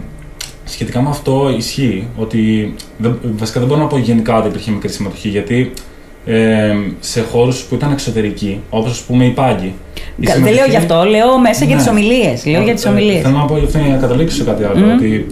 σχετικά 0.64 1.02
με 1.02 1.08
αυτό 1.08 1.55
ισχύει 1.56 2.08
ότι 2.17 2.75
δεν, 2.99 3.19
βασικά 3.37 3.58
δεν 3.58 3.69
μπορώ 3.69 3.81
να 3.81 3.87
πω 3.87 3.99
γενικά 3.99 4.37
ότι 4.37 4.49
υπήρχε 4.49 4.70
μικρή 4.70 4.88
συμμετοχή 4.88 5.29
γιατί 5.29 5.73
ε, 6.30 6.75
σε 7.00 7.20
χώρους 7.32 7.62
που 7.62 7.75
ήταν 7.75 7.92
εξωτερικοί, 7.92 8.60
όπως 8.70 8.90
ας 8.90 9.00
πούμε 9.00 9.25
οι 9.25 9.30
πάγκοι. 9.30 9.75
η 10.16 10.25
Κα- 10.26 10.32
Δεν 10.32 10.42
λέω 10.42 10.52
συμμετοχή- 10.52 10.70
γι' 10.70 10.76
αυτό, 10.76 11.04
λέω 11.04 11.38
μέσα 11.38 11.64
για 11.64 11.75
Ναι. 11.75 11.80
τις 11.80 11.90
ομιλίες. 11.90 12.46
Λέω 12.46 12.62
για 12.62 12.75
τις 12.75 12.84
Ε, 12.84 12.88
ομιλίες. 12.88 13.22
Θέλω 13.22 13.36
να 13.36 13.44
πω 13.44 13.58
γι' 13.58 13.64
αυτό 13.64 13.78
για 13.78 13.88
να 13.94 13.96
καταλήξω 13.96 14.36
σε 14.36 14.44
κάτι 14.44 14.64
άλλο. 14.64 14.92
Ότι 14.94 15.26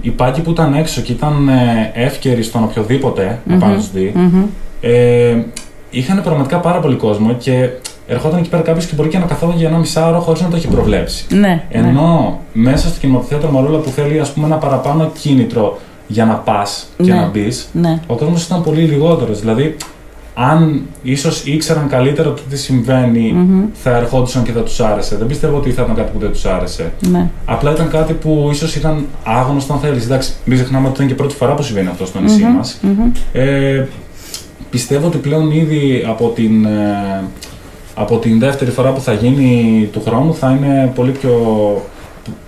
οι 0.00 0.10
πάγκοι 0.10 0.40
που 0.40 0.50
ήταν 0.50 0.74
έξω 0.74 1.00
και 1.00 1.12
ήταν 1.12 1.48
ε, 1.48 1.90
εύκαιροι 2.04 2.42
στον 2.42 2.62
οποιοδήποτε 2.62 3.38
να 3.44 3.56
πάνε 3.56 3.74
να 3.74 3.78
του 3.80 3.86
δει, 3.92 4.12
Μμμ. 4.14 4.42
ε, 4.80 5.44
είχαν 5.90 6.22
πραγματικά 6.22 6.58
πάρα 6.58 6.78
πολύ 6.78 6.96
κόσμο 6.96 7.32
και 7.38 7.68
ερχόταν 8.06 8.38
εκεί 8.38 8.48
πέρα 8.48 8.62
κάποιος 8.62 8.86
και 8.86 8.94
μπορεί 8.94 9.08
και 9.08 9.18
να 9.18 9.24
καθόταν 9.26 9.56
για 9.58 9.68
ένα 9.68 9.78
μισάωρο 9.78 10.18
χωρίς 10.20 10.40
να 10.40 10.48
το 10.48 10.56
έχει 10.56 10.66
προβλέψει. 10.68 11.24
Ναι, 11.28 11.38
ναι. 11.38 11.62
Ενώ 11.70 12.38
μέσα 12.52 12.88
στο 12.88 13.00
κινηματοθέατρο 13.00 13.50
Μαρούλα 13.50 13.78
που 13.78 13.90
θέλει 13.90 14.20
ας 14.20 14.30
πούμε, 14.32 14.46
ένα 14.46 14.56
παραπάνω 14.56 15.10
κίνητρο 15.20 15.78
για 16.06 16.24
να 16.24 16.34
πας 16.34 16.86
και 17.02 17.12
Ναι. 17.12 17.14
να 17.20 17.26
μπεις, 17.28 17.68
Ναι. 17.72 18.00
ο 18.06 18.14
κόσμος 18.14 18.44
ήταν 18.44 18.62
πολύ 18.62 18.80
λιγότερος. 18.80 19.40
Δηλαδή, 19.40 19.76
αν 20.34 20.82
ίσως 21.02 21.44
ήξεραν 21.46 21.88
καλύτερα 21.88 22.32
το 22.32 22.40
τι 22.50 22.56
συμβαινει 22.58 23.34
θα 23.72 23.96
ερχόντουσαν 23.96 24.42
και 24.42 24.52
θα 24.52 24.60
τους 24.60 24.80
άρεσε. 24.80 25.16
Δεν 25.16 25.26
πιστεύω 25.26 25.56
ότι 25.56 25.70
θα 25.70 25.82
ήταν 25.82 25.94
κάτι 25.94 26.10
που 26.12 26.18
δεν 26.18 26.30
τους 26.32 26.44
άρεσε. 26.44 26.92
ναι. 27.10 27.30
Απλά 27.44 27.72
ήταν 27.72 27.90
κάτι 27.90 28.12
που 28.12 28.48
ίσως 28.52 28.76
ήταν 28.76 29.06
άγνωστο 29.24 29.72
αν 29.72 29.78
θέλεις. 29.78 30.04
Εντάξει, 30.04 30.32
μην 30.44 30.56
ξεχνάμε 30.58 30.86
ότι 30.86 30.94
ήταν 30.96 31.06
και 31.08 31.14
πρώτη 31.14 31.34
φορά 31.34 31.54
που 31.54 31.62
συμβαίνει 31.62 31.88
αυτό 31.88 32.06
στο 32.06 32.20
νησί 32.20 32.42
Μμμ, 32.44 32.56
μας. 32.56 32.78
μμμ. 32.82 33.10
Ε, 33.32 33.86
πιστεύω 34.70 35.06
ότι 35.06 35.18
πλέον 35.18 35.50
ήδη 35.50 36.04
από 36.08 36.28
την, 36.34 36.64
ε, 36.64 37.24
από 37.94 38.18
την 38.18 38.38
δεύτερη 38.38 38.70
φορά 38.70 38.90
που 38.92 39.00
θα 39.00 39.12
γίνει 39.12 39.88
του 39.92 40.02
χρόνου 40.06 40.34
θα 40.34 40.50
είναι 40.50 40.92
πολύ 40.94 41.10
πιο 41.10 41.32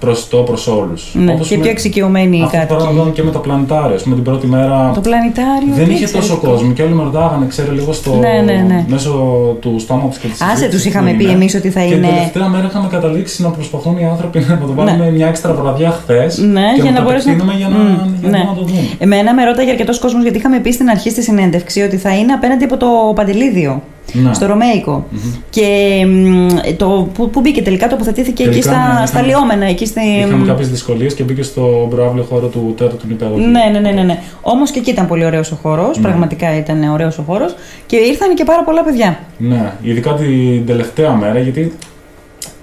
προσιτό 0.00 0.36
προς 0.38 0.66
όλους. 0.66 1.10
Ναι, 1.14 1.34
και 1.34 1.58
πιο 1.58 1.70
εξοικειωμένοι 1.70 2.36
οι 2.38 2.42
Αυτό 2.42 2.56
το 2.56 2.66
κάτοικοι. 2.66 2.82
πράγμα 2.94 3.10
και 3.14 3.22
με 3.22 3.30
το 3.30 3.38
πλανητάριο. 3.38 3.94
Ας 3.94 4.02
πούμε, 4.02 4.14
την 4.14 4.24
πρώτη 4.24 4.46
μέρα 4.46 4.90
Το 4.94 5.00
πλανητάριο. 5.00 5.72
δεν 5.74 5.86
τι 5.86 5.92
είχε 5.92 6.04
τόσο 6.04 6.16
εξαιρετικό. 6.16 6.50
κόσμο 6.50 6.72
και 6.72 6.82
όλοι 6.82 6.92
με 6.94 7.02
ρωτάγανε, 7.02 7.46
ξέρει 7.46 7.70
λίγο 7.70 7.92
στο, 7.92 8.14
Ναι, 8.14 8.42
ναι, 8.44 8.64
ναι. 8.68 8.84
μέσω 8.88 9.12
του 9.60 9.78
στόματος 9.78 10.18
και 10.18 10.28
της 10.28 10.40
Άσε, 10.40 10.68
τους 10.68 10.84
είχαμε 10.84 11.12
πει 11.12 11.24
εμείς 11.24 11.54
ότι 11.54 11.70
θα 11.70 11.80
Και 11.80 11.86
είναι- 11.94 12.06
την 12.06 12.14
τελευταία 12.16 12.48
μέρα 12.48 12.66
είχαμε 12.66 12.88
καταλήξει 12.90 13.42
να 13.42 13.48
προσπαθούν 13.50 13.98
οι 13.98 14.04
άνθρωποι 14.06 14.38
να 14.48 14.58
το 14.58 14.72
βάλουμε 14.74 15.10
μια 15.10 15.26
έξτρα 15.26 15.52
βραδιά 15.54 15.90
χθες. 15.90 16.38
Ναι, 16.38 16.60
και 16.74 16.80
για 16.82 16.90
να 16.90 16.96
το 16.96 17.02
μπορέσουν 17.02 17.26
να- 17.30 17.32
επεκτείνουμε 17.36 17.58
για 17.58 17.68
να, 17.68 17.76
Μμ, 17.84 18.14
για 18.20 18.28
ναι. 18.28 18.38
να 18.38 18.54
το 18.54 18.62
δουν. 18.62 18.88
Εμένα 18.98 19.34
με 19.34 19.44
ρώταγε 19.44 19.70
αρκετός 19.70 19.98
κόσμος 19.98 20.22
γιατί 20.22 20.38
είχαμε 20.38 20.58
πει 20.58 20.72
στην 20.72 20.88
αρχή 20.88 21.10
στη 21.10 21.22
συνέντευξη 21.22 21.80
ότι 21.82 21.96
θα 21.96 22.16
είναι 22.16 22.32
απέναντι 22.32 22.64
από 22.64 22.76
το 22.76 22.86
Παντελίδιο. 23.14 23.82
Ναι. 24.12 24.34
Στο 24.34 24.46
ρωμαικο 24.46 25.06
Και 25.50 25.66
μ, 26.08 26.46
το, 26.76 27.08
που, 27.14 27.30
που 27.30 27.40
μπήκε 27.40 27.62
τελικά, 27.62 27.88
τοποθετήθηκε 27.88 28.42
εκεί 28.42 28.50
Τελικά, 28.52 28.70
στα, 28.70 29.00
ναι, 29.00 29.06
στα 29.06 29.18
είχαμε- 29.18 29.26
λιώμενα. 29.26 29.64
Εκεί 29.66 29.86
στη... 29.86 30.00
Είχαμε 30.26 30.46
κάποιες 30.46 30.68
δυσκολίες 30.70 31.14
και 31.14 31.22
μπήκε 31.22 31.42
στο 31.42 31.86
προάβλιο 31.90 32.22
χώρο 32.22 32.46
του 32.46 32.74
τέταρτου 32.76 33.06
νηπιαγωγείου. 33.08 33.46
Ναι, 33.50 33.68
ναι, 33.72 33.78
ναι, 33.78 33.90
ναι, 33.90 34.02
ναι. 34.02 34.18
Όμως 34.42 34.70
και 34.70 34.78
εκεί 34.78 34.90
ήταν 34.90 35.06
πολύ 35.06 35.24
ωραίος 35.24 35.52
ο 35.52 35.58
χώρος. 35.62 35.96
Ναι. 35.96 36.02
Πραγματικά 36.02 36.56
ήταν 36.56 36.82
ωραίος 36.92 37.18
ο 37.18 37.22
χώρος. 37.22 37.54
Και 37.86 37.96
ήρθαν 37.96 38.34
και 38.34 38.44
πάρα 38.44 38.64
πολλά 38.64 38.82
παιδιά. 38.84 39.18
Ναι, 39.38 39.72
ειδικά 39.82 40.12
την 40.14 40.66
τελευταία 40.66 41.12
μέρα, 41.12 41.38
γιατί 41.38 41.72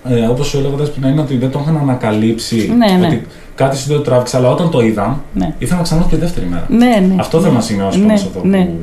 ε, 0.10 0.22
όπως 0.26 0.48
σου 0.48 0.58
έλεγα 0.58 0.76
πριν, 0.76 1.10
είναι 1.12 1.22
ότι 1.22 1.38
δεν 1.38 1.52
το 1.52 1.60
είχαν 1.64 1.78
ανακαλύψει. 1.78 2.74
Ναι, 2.78 2.98
ναι. 2.98 3.06
Ότι 3.08 3.22
κάτι 3.56 3.78
σου 3.78 3.88
το 3.88 4.00
τράβηξε, 4.00 4.38
αλλά 4.38 4.50
όταν 4.50 4.70
το 4.70 4.82
είδα, 4.82 5.24
Ναι. 5.34 5.54
ήθελα 5.60 5.78
να 5.78 5.84
ξανάρθω 5.84 6.10
και 6.10 6.16
δεύτερη 6.18 6.46
μέρα. 6.50 6.66
Ναι, 6.70 7.06
ναι. 7.08 7.16
Αυτό 7.20 7.40
θέλω 7.42 7.54
να 7.54 7.62
σημειώσω 7.62 8.00
Ναι, 8.00 8.06
όμως 8.06 8.22
εδώ. 8.26 8.42
ναι. 8.44 8.66
που 8.66 8.74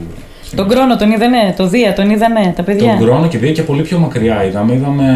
Τον 0.57 0.69
Κρόνο 0.69 0.97
τον 0.97 1.11
είδανε, 1.11 1.55
το 1.57 1.67
Δία 1.67 1.93
τον 1.93 2.11
είδανε 2.11 2.53
τα 2.57 2.63
παιδιά. 2.63 2.97
Τον 2.99 3.07
χρόνο 3.07 3.27
και 3.29 3.39
δύο 3.39 3.53
και 3.53 3.63
πολύ 3.63 3.83
πιο 3.83 3.99
μακριά 3.99 4.45
είδαμε. 4.45 4.75
Είδαμε 4.75 5.07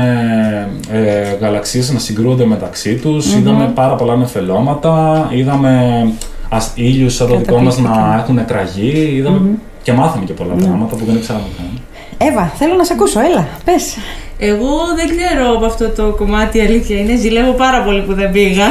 ε, 0.92 1.36
γαλαξίες 1.40 1.92
να 1.92 1.98
συγκρούονται 1.98 2.44
μεταξύ 2.44 2.94
τους, 2.94 3.34
είδαμε 3.34 3.70
πάρα 3.74 3.94
πολλά 3.94 4.16
νεφελώματα, 4.16 5.28
είδαμε 5.32 6.04
ας, 6.48 6.72
ήλιους 6.74 7.14
σαν 7.14 7.28
το 7.28 7.36
δικό 7.36 7.58
μας 7.58 7.78
να 7.78 7.88
Καταπληκτικά. 7.88 8.22
έχουν 8.22 8.38
εκραγεί, 8.38 9.12
είδαμε 9.16 9.50
και 9.82 9.92
μάθαμε 9.92 10.24
και 10.24 10.32
πολλά 10.32 10.54
πράγματα 10.54 10.96
που 10.96 11.04
δεν 11.04 11.14
ήξεραμε 11.16 11.44
καν. 11.56 11.80
Εύα, 12.28 12.52
θέλω 12.56 12.74
να 12.74 12.84
σε 12.84 12.92
ακούσω, 12.92 13.20
έλα, 13.20 13.48
πες. 13.64 13.96
Εγώ 14.44 14.70
δεν 14.96 15.16
ξέρω 15.16 15.56
από 15.56 15.64
αυτό 15.66 15.88
το 15.88 16.14
κομμάτι, 16.18 16.58
η 16.58 16.60
αλήθεια 16.60 16.98
είναι. 16.98 17.16
Ζηλεύω 17.16 17.52
πάρα 17.52 17.82
πολύ 17.82 18.00
που 18.02 18.14
δεν 18.14 18.30
πήγα. 18.32 18.66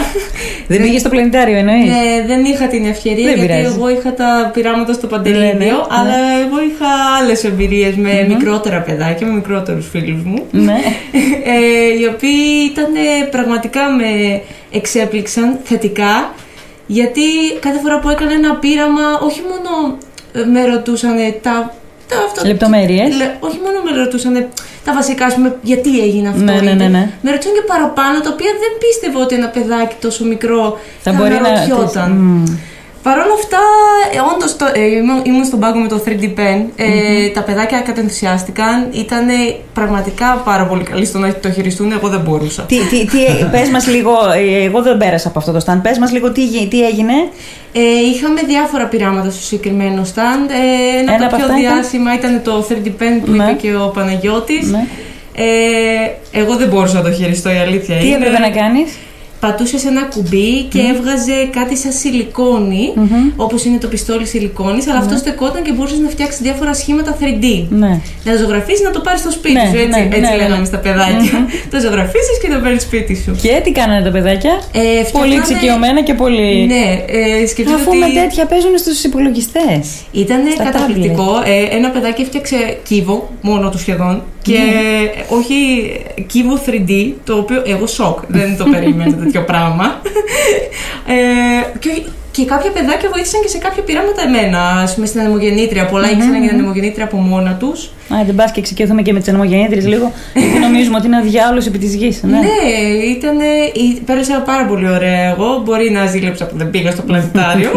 Δεν 0.68 0.82
πήγες 0.82 1.00
στο 1.00 1.10
πλανητάριο, 1.10 1.58
εννοείς; 1.58 1.86
Ναι, 1.86 2.24
δεν 2.28 2.44
είχα 2.46 2.68
την 2.68 2.86
ευκαιρία 2.86 3.26
Δεν 3.26 3.36
γιατί 3.36 3.54
πειράζει. 3.54 3.76
εγώ 3.76 3.90
είχα 3.90 4.14
τα 4.14 4.50
πειράματα 4.54 4.94
στο 4.94 5.08
Παντελίδιο, 5.08 5.58
Ναι, 5.58 5.66
ναι, 5.66 5.72
αλλά 5.90 6.16
εγώ 6.46 6.58
είχα 6.70 6.88
άλλες 7.22 7.44
εμπειρίες 7.44 7.96
με 7.96 8.26
μικρότερα 8.30 8.80
παιδάκια, 8.82 9.28
με 9.28 9.34
μικρότερους 9.34 9.88
φίλους 9.90 10.24
μου. 10.24 10.46
Ναι. 10.52 10.74
ε, 11.54 12.00
οι 12.00 12.06
οποίοι 12.16 12.42
ήταν 12.72 12.92
πραγματικά 13.32 13.82
με 13.92 14.42
εξέπληξαν 14.72 15.58
θετικά 15.64 16.34
γιατί 16.88 17.22
κάθε 17.60 17.80
φορά 17.84 18.00
που 18.00 18.10
έκανα 18.10 18.32
ένα 18.34 18.56
πείραμα 18.56 19.20
όχι 19.22 19.42
μόνο 19.50 19.98
ε, 20.34 20.44
με 20.52 20.66
ρωτούσαν 20.66 21.16
τα, 21.42 21.74
τα 22.10 22.16
αυτό, 22.28 22.48
Λεπτομέρειες. 22.48 23.16
λε- 23.18 23.36
όχι 23.40 23.60
μόνο 23.66 23.78
με 23.92 24.04
ρωτούσαν 24.04 24.48
τα 24.86 24.94
βασικά, 24.94 25.26
ας 25.26 25.34
πούμε, 25.34 25.56
γιατί 25.62 26.02
έγινε 26.02 26.28
αυτό. 26.28 26.44
Ναι, 26.44 26.52
ναι, 26.52 26.58
είτε 26.60 26.74
ναι, 26.74 26.88
ναι. 26.88 27.12
Με 27.22 27.32
ρωτούσαν 27.32 27.54
και 27.54 27.64
παραπάνω, 27.68 28.20
τα 28.20 28.30
οποία 28.34 28.52
δεν 28.62 28.72
πίστευα 28.80 29.20
ότι 29.26 29.36
ένα 29.36 29.48
παιδάκι 29.48 29.96
τόσο 30.02 30.26
μικρό 30.26 30.80
Θα 31.02 31.12
μπορεί 31.12 31.30
να. 31.30 31.38
αναρωτιόταν. 31.38 32.12
Μμμ. 32.12 32.44
Παρ' 33.04 33.18
όλα 33.18 33.34
αυτά, 33.34 33.58
ε, 34.14 34.20
όντως 34.36 34.56
ε, 34.74 34.86
ήμουν, 34.96 35.22
ήμουν 35.24 35.46
στον 35.46 35.60
πάγκο 35.60 35.80
με 35.80 35.88
το 35.88 36.04
3D 36.06 36.24
Pen. 36.24 36.60
Ε, 36.76 37.28
Τα 37.34 37.42
παιδάκια 37.44 37.80
κατενθουσιάστηκαν. 37.80 38.88
Ήταν 38.92 39.26
πραγματικά 39.74 40.42
πάρα 40.46 40.66
πολύ 40.66 40.84
καλοί 40.84 41.06
στο 41.06 41.18
να 41.18 41.34
το 41.36 41.52
χειριστούν. 41.52 41.92
Εγώ 41.92 42.08
δεν 42.08 42.20
μπορούσα. 42.20 42.62
Τι, 42.64 42.76
τι, 42.78 43.06
τι, 43.06 43.20
πες 43.52 43.70
μας 43.70 43.88
λίγο, 43.88 44.12
ε, 44.36 44.64
εγώ 44.64 44.82
δεν 44.82 44.98
πέρασα 44.98 45.28
από 45.28 45.40
αυτό 45.40 45.52
το 45.52 45.60
stand, 45.68 45.80
πες 45.84 45.98
μας 45.98 46.12
λίγο 46.12 46.32
τι, 46.32 46.46
γι- 46.46 46.68
τι 46.68 46.86
έγινε. 46.86 47.14
Ε, 47.74 47.80
είχαμε 48.16 48.42
διάφορα 48.48 48.86
πειράματα 48.86 49.30
στο 49.30 49.42
συγκεκριμένο 49.42 50.02
stand. 50.16 50.50
Ε, 50.50 51.00
ένα, 51.00 51.14
Ένα 51.14 51.26
από 51.26 51.36
από 51.36 51.36
τα 51.36 51.36
πιο 51.38 51.46
αυτά 51.46 51.60
ήταν; 51.60 51.74
διάσημα 51.74 52.14
ήταν 52.14 52.42
το 52.44 52.66
3D 52.70 52.88
Pen 52.88 53.22
που 53.26 53.32
Ναι. 53.32 53.44
είπε 53.44 53.54
και 53.62 53.76
ο 53.76 53.92
Παναγιώτης. 53.94 54.72
Ναι. 54.72 54.86
Ε, 55.36 55.44
εγώ 56.40 56.56
δεν 56.56 56.68
μπορούσα 56.68 56.94
να 56.94 57.02
το 57.02 57.12
χειριστώ, 57.12 57.50
η 57.50 57.58
αλήθεια 57.58 57.96
Τι 57.98 58.06
είναι. 58.08 58.16
έπρεπε 58.16 58.40
να 58.40 58.50
κάνεις; 58.50 58.92
Πατούσες 59.46 59.86
ένα 59.86 60.04
κουμπί 60.14 60.50
και 60.74 60.80
έβγαζε 60.94 61.38
κάτι 61.58 61.78
σαν 61.78 61.92
σιλικόνη, 61.92 62.94
όπως 63.36 63.66
είναι 63.66 63.78
το 63.78 63.88
πιστόλι 63.88 64.26
σιλικόνης, 64.26 64.88
αλλά 64.88 64.98
αυτό 65.00 65.16
στεκόταν 65.18 65.62
και 65.64 65.72
μπορούσες 65.72 66.00
να 66.00 66.10
φτιάξεις 66.10 66.42
διάφορα 66.42 66.74
σχήματα 66.74 67.18
3D. 67.20 67.66
Ναι. 67.70 68.00
Να 68.24 68.36
ζωγραφίσεις 68.36 68.82
να 68.82 68.92
το 68.92 69.00
πάρεις 69.00 69.20
στο 69.20 69.32
σπίτι 69.32 69.54
Ναι, 69.54 69.70
σου. 69.72 69.76
Έτσι, 69.78 69.88
ναι, 70.00 70.06
έτσι 70.06 70.20
ναι, 70.20 70.30
ναι, 70.30 70.36
λέγαμε 70.36 70.60
ναι. 70.60 70.66
στα 70.66 70.78
παιδάκια. 70.78 71.38
το 71.72 71.80
ζωγραφίσει 71.80 72.34
και 72.42 72.48
το 72.54 72.60
παίρνεις 72.64 72.82
σπίτι 72.82 73.16
σου. 73.24 73.32
Και 73.42 73.62
τι 73.64 73.72
κάνανε 73.72 74.04
τα 74.04 74.12
παιδάκια; 74.12 74.52
Ε, 74.72 74.80
πολύ 74.80 75.04
φτιάχνανε- 75.04 75.38
εξοικειωμένα 75.40 76.02
και 76.04 76.14
πολύ. 76.14 76.66
Ναι, 76.66 76.86
ε, 77.18 77.46
σκεφτείτε 77.48 77.74
Αφού 77.80 77.90
ότι 77.90 77.98
με 77.98 78.10
τέτοια 78.22 78.46
παίζουν 78.46 78.78
στους 78.78 79.04
υπολογιστές. 79.04 79.82
ήταν 80.12 80.40
στα 80.54 80.64
καταπληκτικό. 80.64 81.30
Ε, 81.46 81.76
ένα 81.76 81.90
παιδάκι 81.90 82.22
έφτιαξε 82.22 82.78
κύβο, 82.88 83.30
μόνο 83.42 83.70
του 83.70 83.78
σχεδόν. 83.80 84.24
Και 84.42 84.52
Ναι. 84.54 85.12
όχι 85.38 85.56
κύβο 86.28 86.60
3D, 86.66 87.14
το 87.24 87.34
οποίο 87.38 87.62
εγώ 87.66 87.88
σοκ. 87.88 88.20
Δεν 88.28 88.58
το 88.58 88.66
περίμενα 88.72 89.31
τέτοιο 89.32 89.46
πράγμα. 89.46 90.02
Ε, 91.08 91.80
και, 91.80 91.90
όχι- 91.90 92.06
και 92.32 92.46
κάποια 92.46 92.72
παιδάκια 92.72 93.10
βοήθησαν 93.14 93.42
και 93.42 93.48
σε 93.48 93.58
κάποια 93.58 93.84
πειράματα 93.84 94.22
εμένα. 94.22 94.60
Α 94.62 94.92
πούμε 94.96 95.06
στην 95.06 95.20
ανεμογεννήτρια. 95.20 95.86
Πολλά 95.86 96.12
ήξεραν 96.12 96.40
για 96.42 96.50
την 96.50 96.58
ανεμογεννήτρια 96.58 97.06
από 97.06 97.18
μόνα 97.18 97.54
τους. 97.56 97.90
Α, 98.14 98.24
δεν 98.26 98.36
πα 98.36 98.46
και 98.54 98.60
εξοικειωθούμε 98.60 99.02
και 99.02 99.14
με 99.14 99.20
τις 99.20 99.28
ανεμογεννήτριες 99.30 99.88
λίγο. 99.88 100.12
γιατί 100.34 100.60
νομίζουμε 100.60 100.98
ότι 100.98 101.06
είναι 101.08 101.18
ο 101.20 101.24
διάολο 101.24 101.64
επί 101.68 101.78
της 101.78 101.94
γης. 101.96 102.24
Ναι. 102.24 102.30
Ναι, 102.32 102.42
ήταν. 103.18 103.38
Πέρασα 104.06 104.42
πάρα 104.46 104.66
πολύ 104.66 104.90
ωραία 104.90 105.30
εγώ. 105.32 105.62
Μπορεί 105.66 105.90
να 105.92 106.06
ζήλεψα 106.06 106.46
που 106.46 106.58
δεν 106.58 106.70
πήγα 106.70 106.92
στο 106.92 107.02
πλανητάριο. 107.02 107.70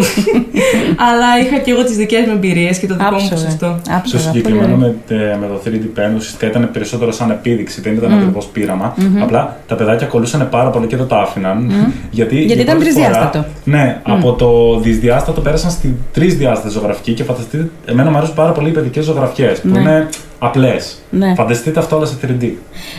αλλά 1.09 1.29
είχα 1.47 1.59
και 1.59 1.71
εγώ 1.71 1.85
τις 1.85 1.97
δικές 1.97 2.27
μου 2.27 2.33
εμπειρίες 2.35 2.79
και 2.79 2.87
το 2.87 2.95
δικό 2.95 3.11
μου 3.11 3.17
Άψογα. 3.17 3.35
ποσοστό. 3.35 3.79
Στο 3.83 3.93
Άψογα. 3.97 4.23
πολύ 4.23 4.35
συγκεκριμένο 4.37 4.75
ωραία. 4.77 4.77
με, 4.77 4.95
τε- 5.07 5.39
με 5.41 5.47
το 5.47 5.61
3D 5.65 5.99
Pen 5.99 6.13
ουσιαστικά 6.17 6.47
ήταν 6.47 6.69
περισσότερο 6.73 7.13
σαν 7.13 7.31
επίδειξη, 7.31 7.81
δεν 7.81 7.95
ήταν 7.95 8.13
ακριβώς 8.13 8.47
πείραμα. 8.47 8.95
Απλά 9.23 9.57
τα 9.69 9.75
παιδάκια 9.75 10.07
κολλούσαν 10.07 10.49
πάρα 10.51 10.71
πολύ 10.71 10.87
και 10.87 10.97
δεν 10.97 11.07
το 11.07 11.17
άφηναν. 11.17 11.73
Γιατί, 12.11 12.37
Γιατί 12.37 12.53
για 12.53 12.63
ήταν 12.63 12.77
πρώτη 12.79 12.93
φορά- 12.93 13.07
τρισδιάστατο. 13.09 13.45
Ναι, 13.65 14.01
από 14.03 14.33
το 14.33 14.81
δυσδιάστατο 14.81 15.41
πέρασαν 15.41 15.71
στη 15.71 15.95
τρισδιάστατη 16.13 16.73
ζωγραφική 16.73 17.13
και 17.13 17.25
φανταστείτε, 17.25 17.69
εμένα 17.87 18.11
μου 18.11 18.17
αρέσουν 18.17 18.35
πάρα 18.35 18.51
πολύ 18.53 18.69
οι 18.69 18.73
παιδικές 18.73 19.05
ζωγραφιές 19.05 19.61
που 19.61 19.69
Ναι. 19.69 19.79
είναι 19.81 20.09
απλές. 20.39 20.99
Ναι. 21.11 21.35
Φανταστείτε 21.37 21.79
αυτό 21.81 21.97
όλα 21.97 22.07
σε 22.07 22.15
3D. 22.27 22.45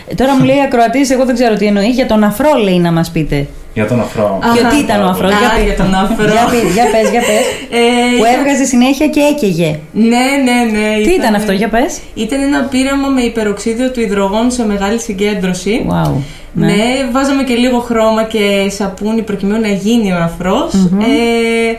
Ε, 0.08 0.14
Τώρα 0.14 0.36
μου 0.36 0.44
λέει 0.44 0.60
ακροατή, 0.66 1.00
εγώ 1.12 1.24
δεν 1.24 1.34
ξέρω 1.34 1.54
τι 1.54 1.66
εννοεί. 1.66 1.88
Για 1.88 2.06
τον 2.06 2.24
αφρό 2.24 2.50
λέει 2.62 2.78
να 2.78 2.92
μας 2.92 3.10
πείτε. 3.10 3.46
Για 3.74 3.86
τον 3.86 4.00
αφρό. 4.00 4.38
Α, 4.42 4.52
Και 4.54 4.60
Αχα. 4.60 4.68
τι 4.68 4.76
ήταν 4.76 5.02
ο 5.02 5.06
αφρός, 5.08 5.30
Α, 5.32 5.34
για, 5.56 5.64
για 5.64 5.74
τον 5.76 5.94
αφρό. 5.94 6.24
Για, 6.32 6.46
πες, 6.50 6.72
για 6.74 6.84
πες, 6.92 7.10
για 7.10 7.20
πες. 7.20 7.44
Ε, 7.78 8.16
που 8.18 8.24
είχα- 8.24 8.38
έβγαζε 8.38 8.64
συνέχεια 8.64 9.06
και 9.06 9.20
έκαιγε. 9.20 9.78
Ναι, 9.92 10.24
ναι, 10.46 10.78
ναι. 10.78 11.02
Τι 11.02 11.10
ήταν 11.10 11.34
αυτό, 11.34 11.52
για 11.52 11.68
πες. 11.68 11.98
Ήταν 12.14 12.40
ένα 12.42 12.62
πείραμα 12.62 13.08
με 13.08 13.20
υπεροξίδιο 13.22 13.90
του 13.90 14.00
υδρογόνου 14.00 14.50
σε 14.50 14.66
μεγάλη 14.66 14.98
συγκέντρωση. 15.00 15.86
Wow. 15.90 16.10
Ναι. 16.52 16.74
βάζαμε 17.12 17.42
και 17.42 17.54
λίγο 17.54 17.78
χρώμα 17.78 18.22
και 18.24 18.70
σαπούνι 18.70 19.22
προκειμένου 19.22 19.60
να 19.60 19.68
γίνει 19.68 20.12
ο 20.12 20.16
αφρος 20.16 20.74
Ε, 20.74 21.76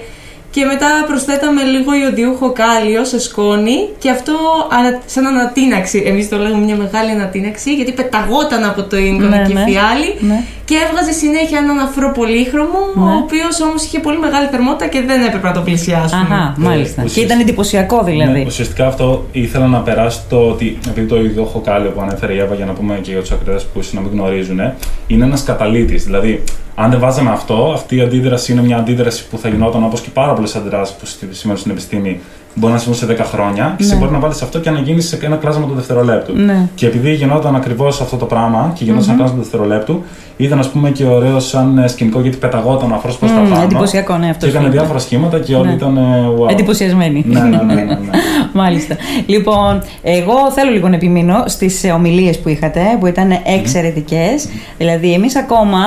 και 0.57 0.65
μετά 0.65 0.87
προσθέταμε 1.07 1.61
λίγο 1.63 1.91
ιωδιούχο 2.03 2.51
κάλιο 2.51 3.05
σε 3.05 3.19
σκόνη 3.19 3.77
και 3.97 4.09
αυτό 4.09 4.33
ανα- 4.77 5.01
σαν 5.05 5.25
ανατείναξη. 5.25 6.03
Εμείς 6.05 6.29
το 6.29 6.37
λέγαμε 6.37 6.63
μια 6.63 6.75
μεγάλη 6.75 7.11
ανατείναξη 7.11 7.73
γιατί 7.75 7.91
πεταγόταν 7.91 8.63
από 8.63 8.83
το 8.83 8.97
εικονική 8.97 9.53
ναι. 9.53 9.63
φιάλη 9.69 10.09
Ναι. 10.19 10.43
και 10.65 10.75
έβγαζε 10.87 11.11
συνέχεια 11.11 11.57
έναν 11.57 11.79
αφρό 11.79 12.11
πολύχρωμο, 12.11 12.79
ο 12.97 13.05
Ναι. 13.05 13.15
οποίος 13.23 13.61
όμως 13.61 13.83
είχε 13.85 13.99
πολύ 13.99 14.19
μεγάλη 14.19 14.47
θερμότητα 14.51 14.87
και 14.87 15.01
δεν 15.07 15.21
έπρεπε 15.27 15.47
να 15.47 15.53
το 15.53 15.61
πλησιάσουμε. 15.61 16.21
Αχά, 16.21 16.53
μάλιστα. 16.57 17.01
ουσιαστικά- 17.03 17.13
Και 17.13 17.21
ήταν 17.25 17.39
εντυπωσιακό 17.39 18.03
δηλαδή. 18.03 18.39
Ναι, 18.39 18.45
ουσιαστικά 18.45 18.87
αυτό 18.87 19.25
ήθελα 19.31 19.67
να 19.67 19.79
περάσει 19.79 20.19
το 20.29 20.37
ότι 20.49 20.77
επειδή 20.89 21.07
το 21.07 21.17
ίδιο 21.21 21.43
χοκάλιο 21.43 21.89
που 21.89 22.01
ανέφερε 22.01 22.33
η 22.33 22.39
Εύα 22.39 22.55
για 22.55 22.65
να 22.65 22.73
πούμε 22.73 22.99
και 23.01 23.11
για 23.11 23.19
τους 23.19 23.31
ακριτέ 23.31 23.59
που 23.73 23.79
ίσως 23.79 23.93
να 23.93 24.01
μην 24.01 24.11
γνωρίζουν, 24.13 24.59
είναι 25.07 25.25
ένας 25.25 25.43
καταλήτης. 25.43 26.03
Δηλαδή, 26.03 26.43
αν 26.79 26.89
δεν 26.91 26.99
βάζαμε 26.99 27.29
αυτό, 27.29 27.71
αυτή 27.73 27.95
η 27.95 28.01
αντίδραση 28.01 28.51
είναι 28.51 28.61
μια 28.61 28.77
αντίδραση 28.77 29.27
που 29.27 29.37
θα 29.37 29.49
γινόταν 29.49 29.83
όπως 29.83 30.01
και 30.01 30.09
πάρα 30.09 30.33
πολλές 30.33 30.55
αντιδράσεις 30.55 30.95
που 30.95 31.05
στη- 31.05 31.27
σήμερα 31.31 31.59
στην 31.59 31.71
επιστήμη 31.71 32.19
μπορεί 32.59 32.73
να 32.73 32.79
συμβούν 32.79 32.97
σε 32.99 33.05
10 33.05 33.25
χρόνια. 33.31 33.73
Και 33.77 33.83
εσύ 33.83 33.95
μπορεί 33.95 34.11
να 34.11 34.19
βάλεις 34.19 34.41
αυτό 34.41 34.59
και 34.59 34.69
να 34.69 34.79
γίνεις 34.79 35.07
σε 35.07 35.19
ένα 35.21 35.35
κλάσμα 35.35 35.65
του 35.67 35.73
δευτερολέπτου. 35.75 36.35
Ναι. 36.35 36.67
Και 36.75 36.85
επειδή 36.85 37.13
γινόταν 37.13 37.55
ακριβώς 37.55 38.01
αυτό 38.01 38.15
το 38.17 38.25
πράγμα 38.25 38.71
και 38.75 38.83
γινόταν 38.83 39.05
ένα 39.09 39.17
κλάσμα 39.17 39.35
του 39.35 39.41
δευτερολέπτου, 39.41 40.03
ήταν 40.37 40.59
ας 40.59 40.69
πούμε 40.69 40.89
και 40.89 41.03
ωραίο 41.05 41.39
σαν 41.39 41.77
ε, 41.77 41.87
σκηνικό 41.87 42.19
γιατί 42.21 42.37
πεταγόταν 42.37 42.91
ο 42.91 42.95
αφρό 42.95 43.13
προς 43.19 43.31
τα 43.31 43.37
Μμμ, 43.39 43.49
πάνω. 43.49 43.61
εντυπωσιακό, 43.63 44.17
ναι, 44.17 44.25
αυτός 44.29 44.43
Και 44.43 44.47
έκανε 44.49 44.59
φαίνεται. 44.63 44.77
διάφορα 44.79 44.99
σχήματα 44.99 45.39
και 45.39 45.55
όλοι 45.55 45.67
Ναι. 45.67 45.73
ήταν. 45.73 45.97
ε, 45.97 46.01
Wow. 46.39 46.51
Εντυπωσιασμένοι. 46.51 47.23
Ναι, 47.27 47.39
ναι, 47.39 47.47
ναι, 47.57 47.73
ναι, 47.73 47.83
ναι. 47.83 47.95
Μάλιστα. 48.61 48.95
Λοιπόν, 49.25 49.81
εγώ 50.01 50.51
θέλω 50.51 50.71
λίγο 50.71 50.87
να 50.87 50.95
επιμείνω 50.95 51.43
στις 51.45 51.83
ομιλίες 51.95 52.39
που 52.39 52.49
είχατε, 52.49 52.81
που 52.99 53.07
ήταν 53.07 53.29
εξαιρετικές. 53.59 54.47
Δηλαδή, 54.77 55.13
εμείς 55.13 55.35
ακόμα 55.35 55.77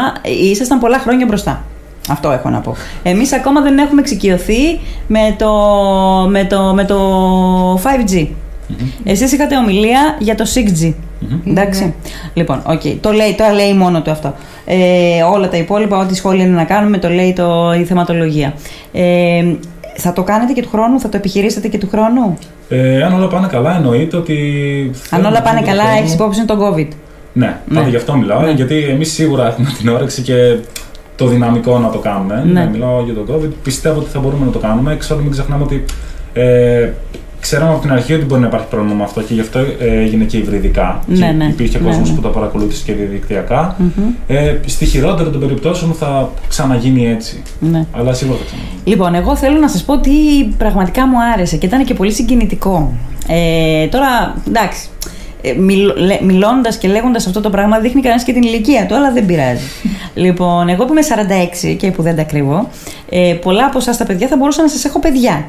ήσασταν 0.50 0.78
πολλά 0.78 0.98
χρόνια 0.98 1.26
μπροστά. 1.26 1.64
Αυτό 2.08 2.30
έχω 2.30 2.48
να 2.48 2.60
πω. 2.60 2.76
Εμείς 3.02 3.32
ακόμα 3.32 3.60
δεν 3.60 3.78
έχουμε 3.78 4.00
εξοικειωθεί 4.00 4.80
με 5.06 5.34
το, 5.38 5.52
με 6.28 6.44
το, 6.44 6.72
με 6.74 6.84
το 6.84 6.98
5G. 7.74 8.26
Εσείς 9.04 9.32
είχατε 9.32 9.56
ομιλία 9.56 10.16
για 10.18 10.34
το 10.34 10.44
6G. 10.54 10.92
Εντάξει. 11.46 11.94
Λοιπόν, 12.34 12.62
οκέι. 12.66 12.80
Το 13.00 13.12
λέει, 13.12 13.34
τώρα 13.34 13.52
λέει 13.52 13.74
μόνο 13.74 14.02
του 14.02 14.10
αυτό. 14.10 14.34
Ε, 14.64 15.22
όλα 15.32 15.48
τα 15.48 15.56
υπόλοιπα, 15.56 15.98
ό,τι 15.98 16.14
σχόλια 16.14 16.44
είναι 16.44 16.56
να 16.56 16.64
κάνουμε, 16.64 16.98
το 16.98 17.08
λέει 17.08 17.32
το, 17.32 17.72
η 17.80 17.84
θεματολογία. 17.84 18.54
Ε, 18.92 19.44
θα 19.96 20.12
το 20.12 20.22
κάνετε 20.22 20.52
και 20.52 20.62
του 20.62 20.68
χρόνου, 20.68 21.00
θα 21.00 21.08
το 21.08 21.16
επιχειρήσετε 21.16 21.68
και 21.68 21.78
του 21.78 21.88
χρόνου; 21.90 22.38
Ε, 22.68 23.02
αν 23.02 23.12
όλα 23.14 23.26
πάνε 23.28 23.46
καλά, 23.46 23.76
εννοείται 23.76 24.16
ότι. 24.16 24.34
Αν 24.86 24.94
θέλουμε 24.94 25.28
όλα 25.28 25.42
πάνε 25.42 25.58
τον 25.58 25.68
καλά, 25.68 25.82
κόσμο- 25.82 26.00
έχεις 26.00 26.14
υπόψη 26.14 26.44
τον 26.44 26.58
COVID. 26.60 26.88
Ναι, 27.32 27.56
πάντα 27.74 27.88
γι' 27.88 27.96
αυτό 27.96 28.16
μιλάω. 28.16 28.40
Ναι. 28.40 28.50
Γιατί 28.50 28.76
εμείς 28.84 29.12
σίγουρα 29.12 29.46
έχουμε 29.46 29.74
την 29.78 29.88
όρεξη 29.88 30.22
και 30.22 30.56
το 31.20 31.26
δυναμικό 31.26 31.78
να 31.78 31.90
το 31.90 31.98
κάνουμε. 31.98 32.44
Ναι. 32.52 32.68
μιλάω 32.72 33.02
για 33.04 33.14
τον 33.14 33.26
COVID. 33.30 33.50
Πιστεύω 33.62 33.98
ότι 34.00 34.10
θα 34.10 34.18
μπορούμε 34.18 34.44
να 34.44 34.50
το 34.50 34.58
κάνουμε. 34.58 34.92
Εξάλλου, 34.92 35.22
μην 35.22 35.30
ξεχνάμε 35.30 35.62
ότι 35.62 35.84
ε, 36.32 36.88
ξέραμε 37.40 37.70
από 37.70 37.80
την 37.80 37.92
αρχή 37.92 38.14
ότι 38.14 38.24
μπορεί 38.24 38.40
να 38.40 38.46
υπάρχει 38.46 38.66
πρόβλημα 38.70 38.94
με 38.94 39.02
αυτό 39.02 39.20
και 39.22 39.34
γι' 39.34 39.40
αυτό 39.40 39.58
ε, 39.58 40.00
έγινε 40.00 40.24
και 40.24 40.36
υβριδικά. 40.36 41.02
Ναι, 41.06 41.26
και 41.26 41.32
ναι. 41.32 41.44
Υπήρχε 41.44 41.78
Ναι, 41.78 41.84
κόσμος 41.84 42.08
ναι. 42.08 42.14
που 42.14 42.20
τα 42.20 42.28
παρακολούθησε 42.28 42.82
και 42.86 42.92
διαδικτυακα 42.92 43.76
Ε, 44.26 44.56
στη 44.66 44.84
χειρότερη 44.84 45.30
των 45.30 45.40
περιπτώσεων 45.40 45.92
θα 45.92 46.30
ξαναγίνει 46.48 47.08
έτσι. 47.08 47.42
Ναι. 47.60 47.86
Αλλά 47.92 48.12
σίγουρα 48.12 48.38
θα 48.38 48.44
ξαναγίνει. 48.44 48.78
Λοιπόν, 48.84 49.14
εγώ 49.14 49.36
θέλω 49.36 49.58
να 49.58 49.68
σας 49.68 49.84
πω 49.84 49.98
τι 49.98 50.10
πραγματικά 50.58 51.06
μου 51.06 51.16
άρεσε 51.34 51.56
και 51.56 51.66
ήταν 51.66 51.84
και 51.84 51.94
πολύ 51.94 52.12
συγκινητικό. 52.12 52.94
Ε, 53.28 53.86
τώρα, 53.86 54.34
εντάξει, 54.48 54.88
ε, 55.42 55.54
μιλώντας 56.22 56.76
και 56.78 56.88
λέγοντας 56.88 57.26
αυτό 57.26 57.40
το 57.40 57.50
πράγμα, 57.50 57.78
δείχνει 57.78 58.00
κανένας 58.00 58.24
και 58.24 58.32
την 58.32 58.42
ηλικία 58.42 58.86
του, 58.86 58.94
αλλά 58.94 59.12
δεν 59.12 59.26
πειράζει. 59.26 59.64
Λοιπόν, 60.20 60.68
εγώ 60.68 60.84
που 60.84 60.92
είμαι 60.92 61.02
46 61.72 61.76
και 61.76 61.90
που 61.90 62.02
δεν 62.02 62.16
τα 62.16 62.22
κρύβω, 62.22 62.68
ε, 63.08 63.36
πολλά 63.42 63.64
από 63.64 63.78
εσάς 63.78 63.96
τα 63.96 64.04
παιδιά 64.04 64.28
θα 64.28 64.36
μπορούσα 64.36 64.62
να 64.62 64.68
σας 64.68 64.84
έχω 64.84 64.98
παιδιά. 64.98 65.44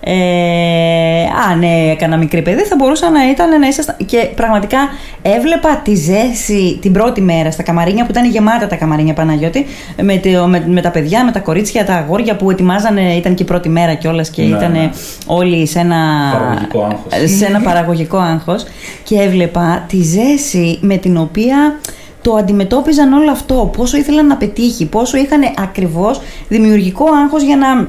Ε, 0.00 1.24
αν 1.50 1.58
ναι, 1.58 1.90
έκανα 1.90 2.16
μικρή 2.16 2.42
παιδί, 2.42 2.62
θα 2.62 2.76
μπορούσα 2.76 3.10
να 3.10 3.30
ήταν 3.30 3.60
να 3.60 3.68
ήσασταν. 3.68 3.96
Και 4.06 4.28
πραγματικά 4.34 4.78
έβλεπα 5.22 5.76
τη 5.76 5.94
ζέση 5.94 6.78
την 6.80 6.92
πρώτη 6.92 7.20
μέρα 7.20 7.50
στα 7.50 7.62
καμαρίνια 7.62 8.04
που 8.04 8.10
ήταν 8.10 8.30
γεμάτα 8.30 8.66
τα 8.66 8.76
καμαρίνια 8.76 9.14
Παναγιώτη 9.14 9.66
με, 10.02 10.20
με, 10.46 10.64
με 10.66 10.80
τα 10.80 10.90
παιδιά, 10.90 11.24
με 11.24 11.32
τα 11.32 11.38
κορίτσια, 11.38 11.84
τα 11.84 11.94
αγόρια 11.94 12.36
που 12.36 12.50
ετοιμάζανε. 12.50 13.14
Ήταν 13.14 13.34
και 13.34 13.42
η 13.42 13.46
πρώτη 13.46 13.68
μέρα 13.68 13.94
κιόλας 13.94 14.30
και 14.30 14.42
ναι, 14.42 14.56
ήταν 14.56 14.72
ναι. 14.72 14.90
όλοι 15.26 15.66
σε 15.66 15.78
ένα 15.78 15.96
παραγωγικό 16.32 16.82
άγχος. 16.82 17.36
Σε 17.36 17.46
ένα 17.46 17.60
παραγωγικό 17.60 18.16
άγχος 18.16 18.64
και 19.04 19.20
έβλεπα 19.20 19.84
τη 19.88 20.02
ζέση 20.02 20.78
με 20.80 20.96
την 20.96 21.16
οποία 21.16 21.78
το 22.22 22.34
αντιμετώπιζαν 22.34 23.12
όλο 23.12 23.30
αυτό, 23.30 23.70
πόσο 23.76 23.96
ήθελαν 23.96 24.26
να 24.26 24.36
πετύχει, 24.36 24.86
πόσο 24.86 25.16
είχαν 25.16 25.40
ακριβώς 25.62 26.20
δημιουργικό 26.48 27.04
άγχος 27.24 27.42
για 27.42 27.56
να 27.56 27.88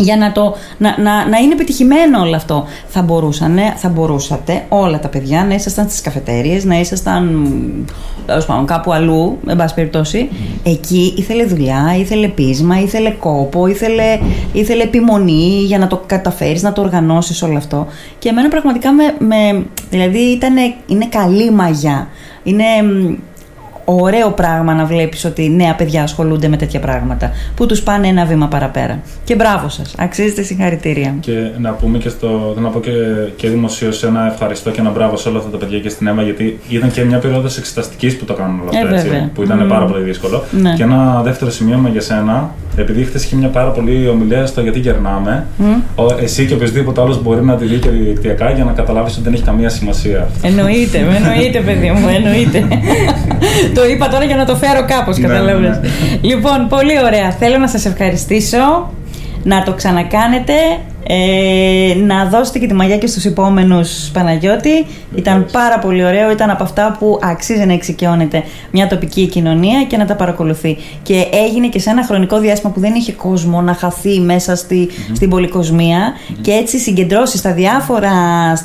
για 0.00 0.16
να, 0.16 0.32
το, 0.32 0.56
να, 0.78 0.94
να, 0.98 1.28
να 1.28 1.38
είναι 1.38 1.52
επιτυχημένο 1.52 2.20
όλο 2.20 2.36
αυτό. 2.36 2.66
Θα, 2.86 3.02
μπορούσαν, 3.02 3.58
θα 3.76 3.88
μπορούσατε 3.88 4.64
όλα 4.68 4.98
τα 4.98 5.08
παιδιά 5.08 5.44
να 5.44 5.54
ήσασταν 5.54 5.88
στις 5.88 6.00
καφετέριες, 6.00 6.64
να 6.64 6.80
ήσασταν 6.80 7.46
πάνω, 8.46 8.64
κάπου 8.64 8.92
αλλού, 8.92 9.38
εν 9.46 9.56
πάση 9.56 9.74
περιπτώσει. 9.74 10.28
Εκεί 10.62 11.14
ήθελε 11.16 11.44
δουλειά, 11.44 11.96
ήθελε 11.98 12.28
πείσμα, 12.28 12.80
ήθελε 12.80 13.10
κόπο, 13.10 13.66
ήθελε, 13.66 14.18
ήθελε 14.52 14.82
επιμονή 14.82 15.62
για 15.64 15.78
να 15.78 15.86
το 15.86 16.02
καταφέρεις, 16.06 16.62
να 16.62 16.72
το 16.72 16.80
οργανώσεις 16.80 17.42
όλο 17.42 17.56
αυτό. 17.56 17.86
Και 18.18 18.28
εμένα 18.28 18.48
πραγματικά 18.48 18.92
με, 18.92 19.14
με 19.18 19.64
δηλαδή 19.90 20.18
ήταν, 20.18 20.54
είναι 20.86 21.06
καλή 21.06 21.50
μαγιά. 21.50 22.08
Είναι 22.42 22.64
ωραίο 23.84 24.30
πράγμα 24.30 24.74
να 24.74 24.84
βλέπεις 24.84 25.24
ότι 25.24 25.50
νέα 25.50 25.74
παιδιά 25.74 26.02
ασχολούνται 26.02 26.48
με 26.48 26.56
τέτοια 26.56 26.80
πράγματα 26.80 27.30
που 27.54 27.66
τους 27.66 27.82
πάνε 27.82 28.06
ένα 28.06 28.24
βήμα 28.24 28.46
παραπέρα. 28.46 29.00
Και 29.24 29.34
μπράβο 29.34 29.68
σας, 29.68 29.94
αξίζετε 29.98 30.42
συγχαρητήρια. 30.42 31.14
Και 31.20 31.50
να 31.58 31.70
πούμε 31.72 31.98
και 31.98 32.08
στο, 32.08 32.54
να 32.60 32.68
πω 32.68 32.80
και, 32.80 32.90
και 33.36 33.48
δημοσίως 33.48 34.02
ένα 34.02 34.26
ευχαριστώ 34.32 34.70
και 34.70 34.80
ένα 34.80 34.90
μπράβο 34.90 35.16
σε 35.16 35.28
όλα 35.28 35.38
αυτά 35.38 35.50
τα 35.50 35.56
παιδιά 35.56 35.78
και 35.78 35.88
στην 35.88 36.06
ΕΜΑ 36.06 36.22
γιατί 36.22 36.58
ήταν 36.68 36.90
και 36.90 37.04
μια 37.04 37.18
περίοδος 37.18 37.58
εξεταστικής 37.58 38.16
που 38.16 38.24
το 38.24 38.34
κάνουν 38.34 38.60
όλα 38.60 38.68
αυτά, 38.68 38.94
ε, 38.94 38.98
έτσι, 38.98 39.30
που 39.34 39.42
ήταν 39.42 39.66
πάρα 39.68 39.84
πολύ 39.84 40.02
δύσκολο. 40.02 40.44
Ναι. 40.50 40.74
Και 40.76 40.82
ένα 40.82 41.22
δεύτερο 41.22 41.50
σημείο 41.50 41.88
για 41.92 42.00
σένα, 42.00 42.54
επειδή 42.76 43.04
χθες 43.04 43.24
είχε 43.24 43.36
μια 43.36 43.48
πάρα 43.48 43.70
πολύ 43.70 44.08
ομιλία 44.08 44.46
στο 44.46 44.60
γιατί 44.60 44.78
γερνάμε, 44.78 45.46
mm. 45.58 46.22
εσύ 46.22 46.46
και 46.46 46.54
οποιοδήποτε 46.54 47.00
άλλος 47.00 47.22
μπορεί 47.22 47.42
να 47.44 47.54
τη 47.54 47.64
δει 47.64 47.78
και 47.78 47.88
διαδικτυακά 47.88 48.50
για 48.50 48.64
να 48.64 48.72
καταλάβεις 48.72 49.14
ότι 49.14 49.22
δεν 49.22 49.32
έχει 49.32 49.42
καμία 49.42 49.68
σημασία. 49.68 50.28
Εννοείται, 50.42 50.98
εννοείται, 50.98 51.60
παιδί 51.60 51.90
μου, 51.90 52.08
εννοείται. 52.16 52.68
το 53.74 53.84
είπα 53.84 54.08
τώρα 54.08 54.24
για 54.24 54.36
να 54.36 54.44
το 54.44 54.56
φέρω 54.56 54.84
κάπως, 54.86 55.18
ναι, 55.18 55.26
καταλαβαίνεις. 55.26 55.76
Ναι, 55.76 55.88
ναι. 55.88 55.88
Λοιπόν, 56.20 56.68
πολύ 56.68 56.98
ωραία. 57.04 57.30
Θέλω 57.30 57.58
να 57.58 57.68
σας 57.68 57.84
ευχαριστήσω, 57.84 58.92
να 59.42 59.62
το 59.62 59.72
ξανακάνετε, 59.72 60.52
ε, 61.12 61.94
να 61.94 62.24
δώσετε 62.24 62.58
και 62.58 62.66
τη 62.66 62.74
μαγιά 62.74 62.98
και 62.98 63.06
στους 63.06 63.24
επόμενους 63.24 64.10
Παναγιώτη. 64.12 64.86
Ήταν 65.14 65.46
πάρα 65.52 65.78
πολύ 65.78 66.04
ωραίο, 66.04 66.30
ήταν 66.30 66.50
από 66.50 66.62
αυτά 66.62 66.96
που 66.98 67.18
αξίζει 67.22 67.66
να 67.66 67.72
εξοικειώνεται 67.72 68.42
μια 68.70 68.86
τοπική 68.86 69.26
κοινωνία 69.26 69.84
και 69.84 69.96
να 69.96 70.04
τα 70.04 70.14
παρακολουθεί. 70.14 70.76
Και 71.02 71.26
έγινε 71.46 71.68
και 71.68 71.78
σε 71.78 71.90
ένα 71.90 72.04
χρονικό 72.04 72.38
διάστημα 72.38 72.72
που 72.72 72.80
δεν 72.80 72.94
είχε 72.94 73.12
κόσμο 73.12 73.60
να 73.60 73.74
χαθεί 73.74 74.20
μέσα 74.20 74.56
στη, 74.56 74.88
στην 75.12 75.30
πολυκοσμια 75.30 76.12
και 76.40 76.52
έτσι 76.52 76.78
συγκεντρώσει 76.78 77.36
στα 77.36 77.52
διάφορα 77.52 78.12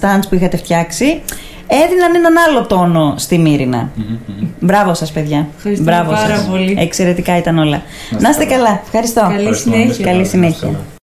stands 0.01 0.23
που 0.29 0.35
είχατε 0.35 0.57
φτιάξει 0.57 1.21
έδιναν 1.67 2.15
έναν 2.15 2.33
άλλο 2.47 2.65
τόνο 2.65 3.13
στη 3.17 3.37
Μύρινα. 3.37 3.89
Μπράβο 4.59 4.93
σας 4.93 5.11
παιδιά. 5.11 5.47
Μπράβο 5.79 6.11
πάρα 6.11 6.35
σας. 6.35 6.45
πολύ. 6.45 6.75
Εξαιρετικά 6.79 7.37
ήταν 7.37 7.57
όλα. 7.57 7.81
Να 8.19 8.29
είστε 8.29 8.45
καλά. 8.45 8.81
Ευχαριστώ. 8.83 9.21
Καλή 9.21 9.55
συνέχεια. 9.55 10.05
Καλή 10.05 10.25
συνέχεια. 10.25 10.69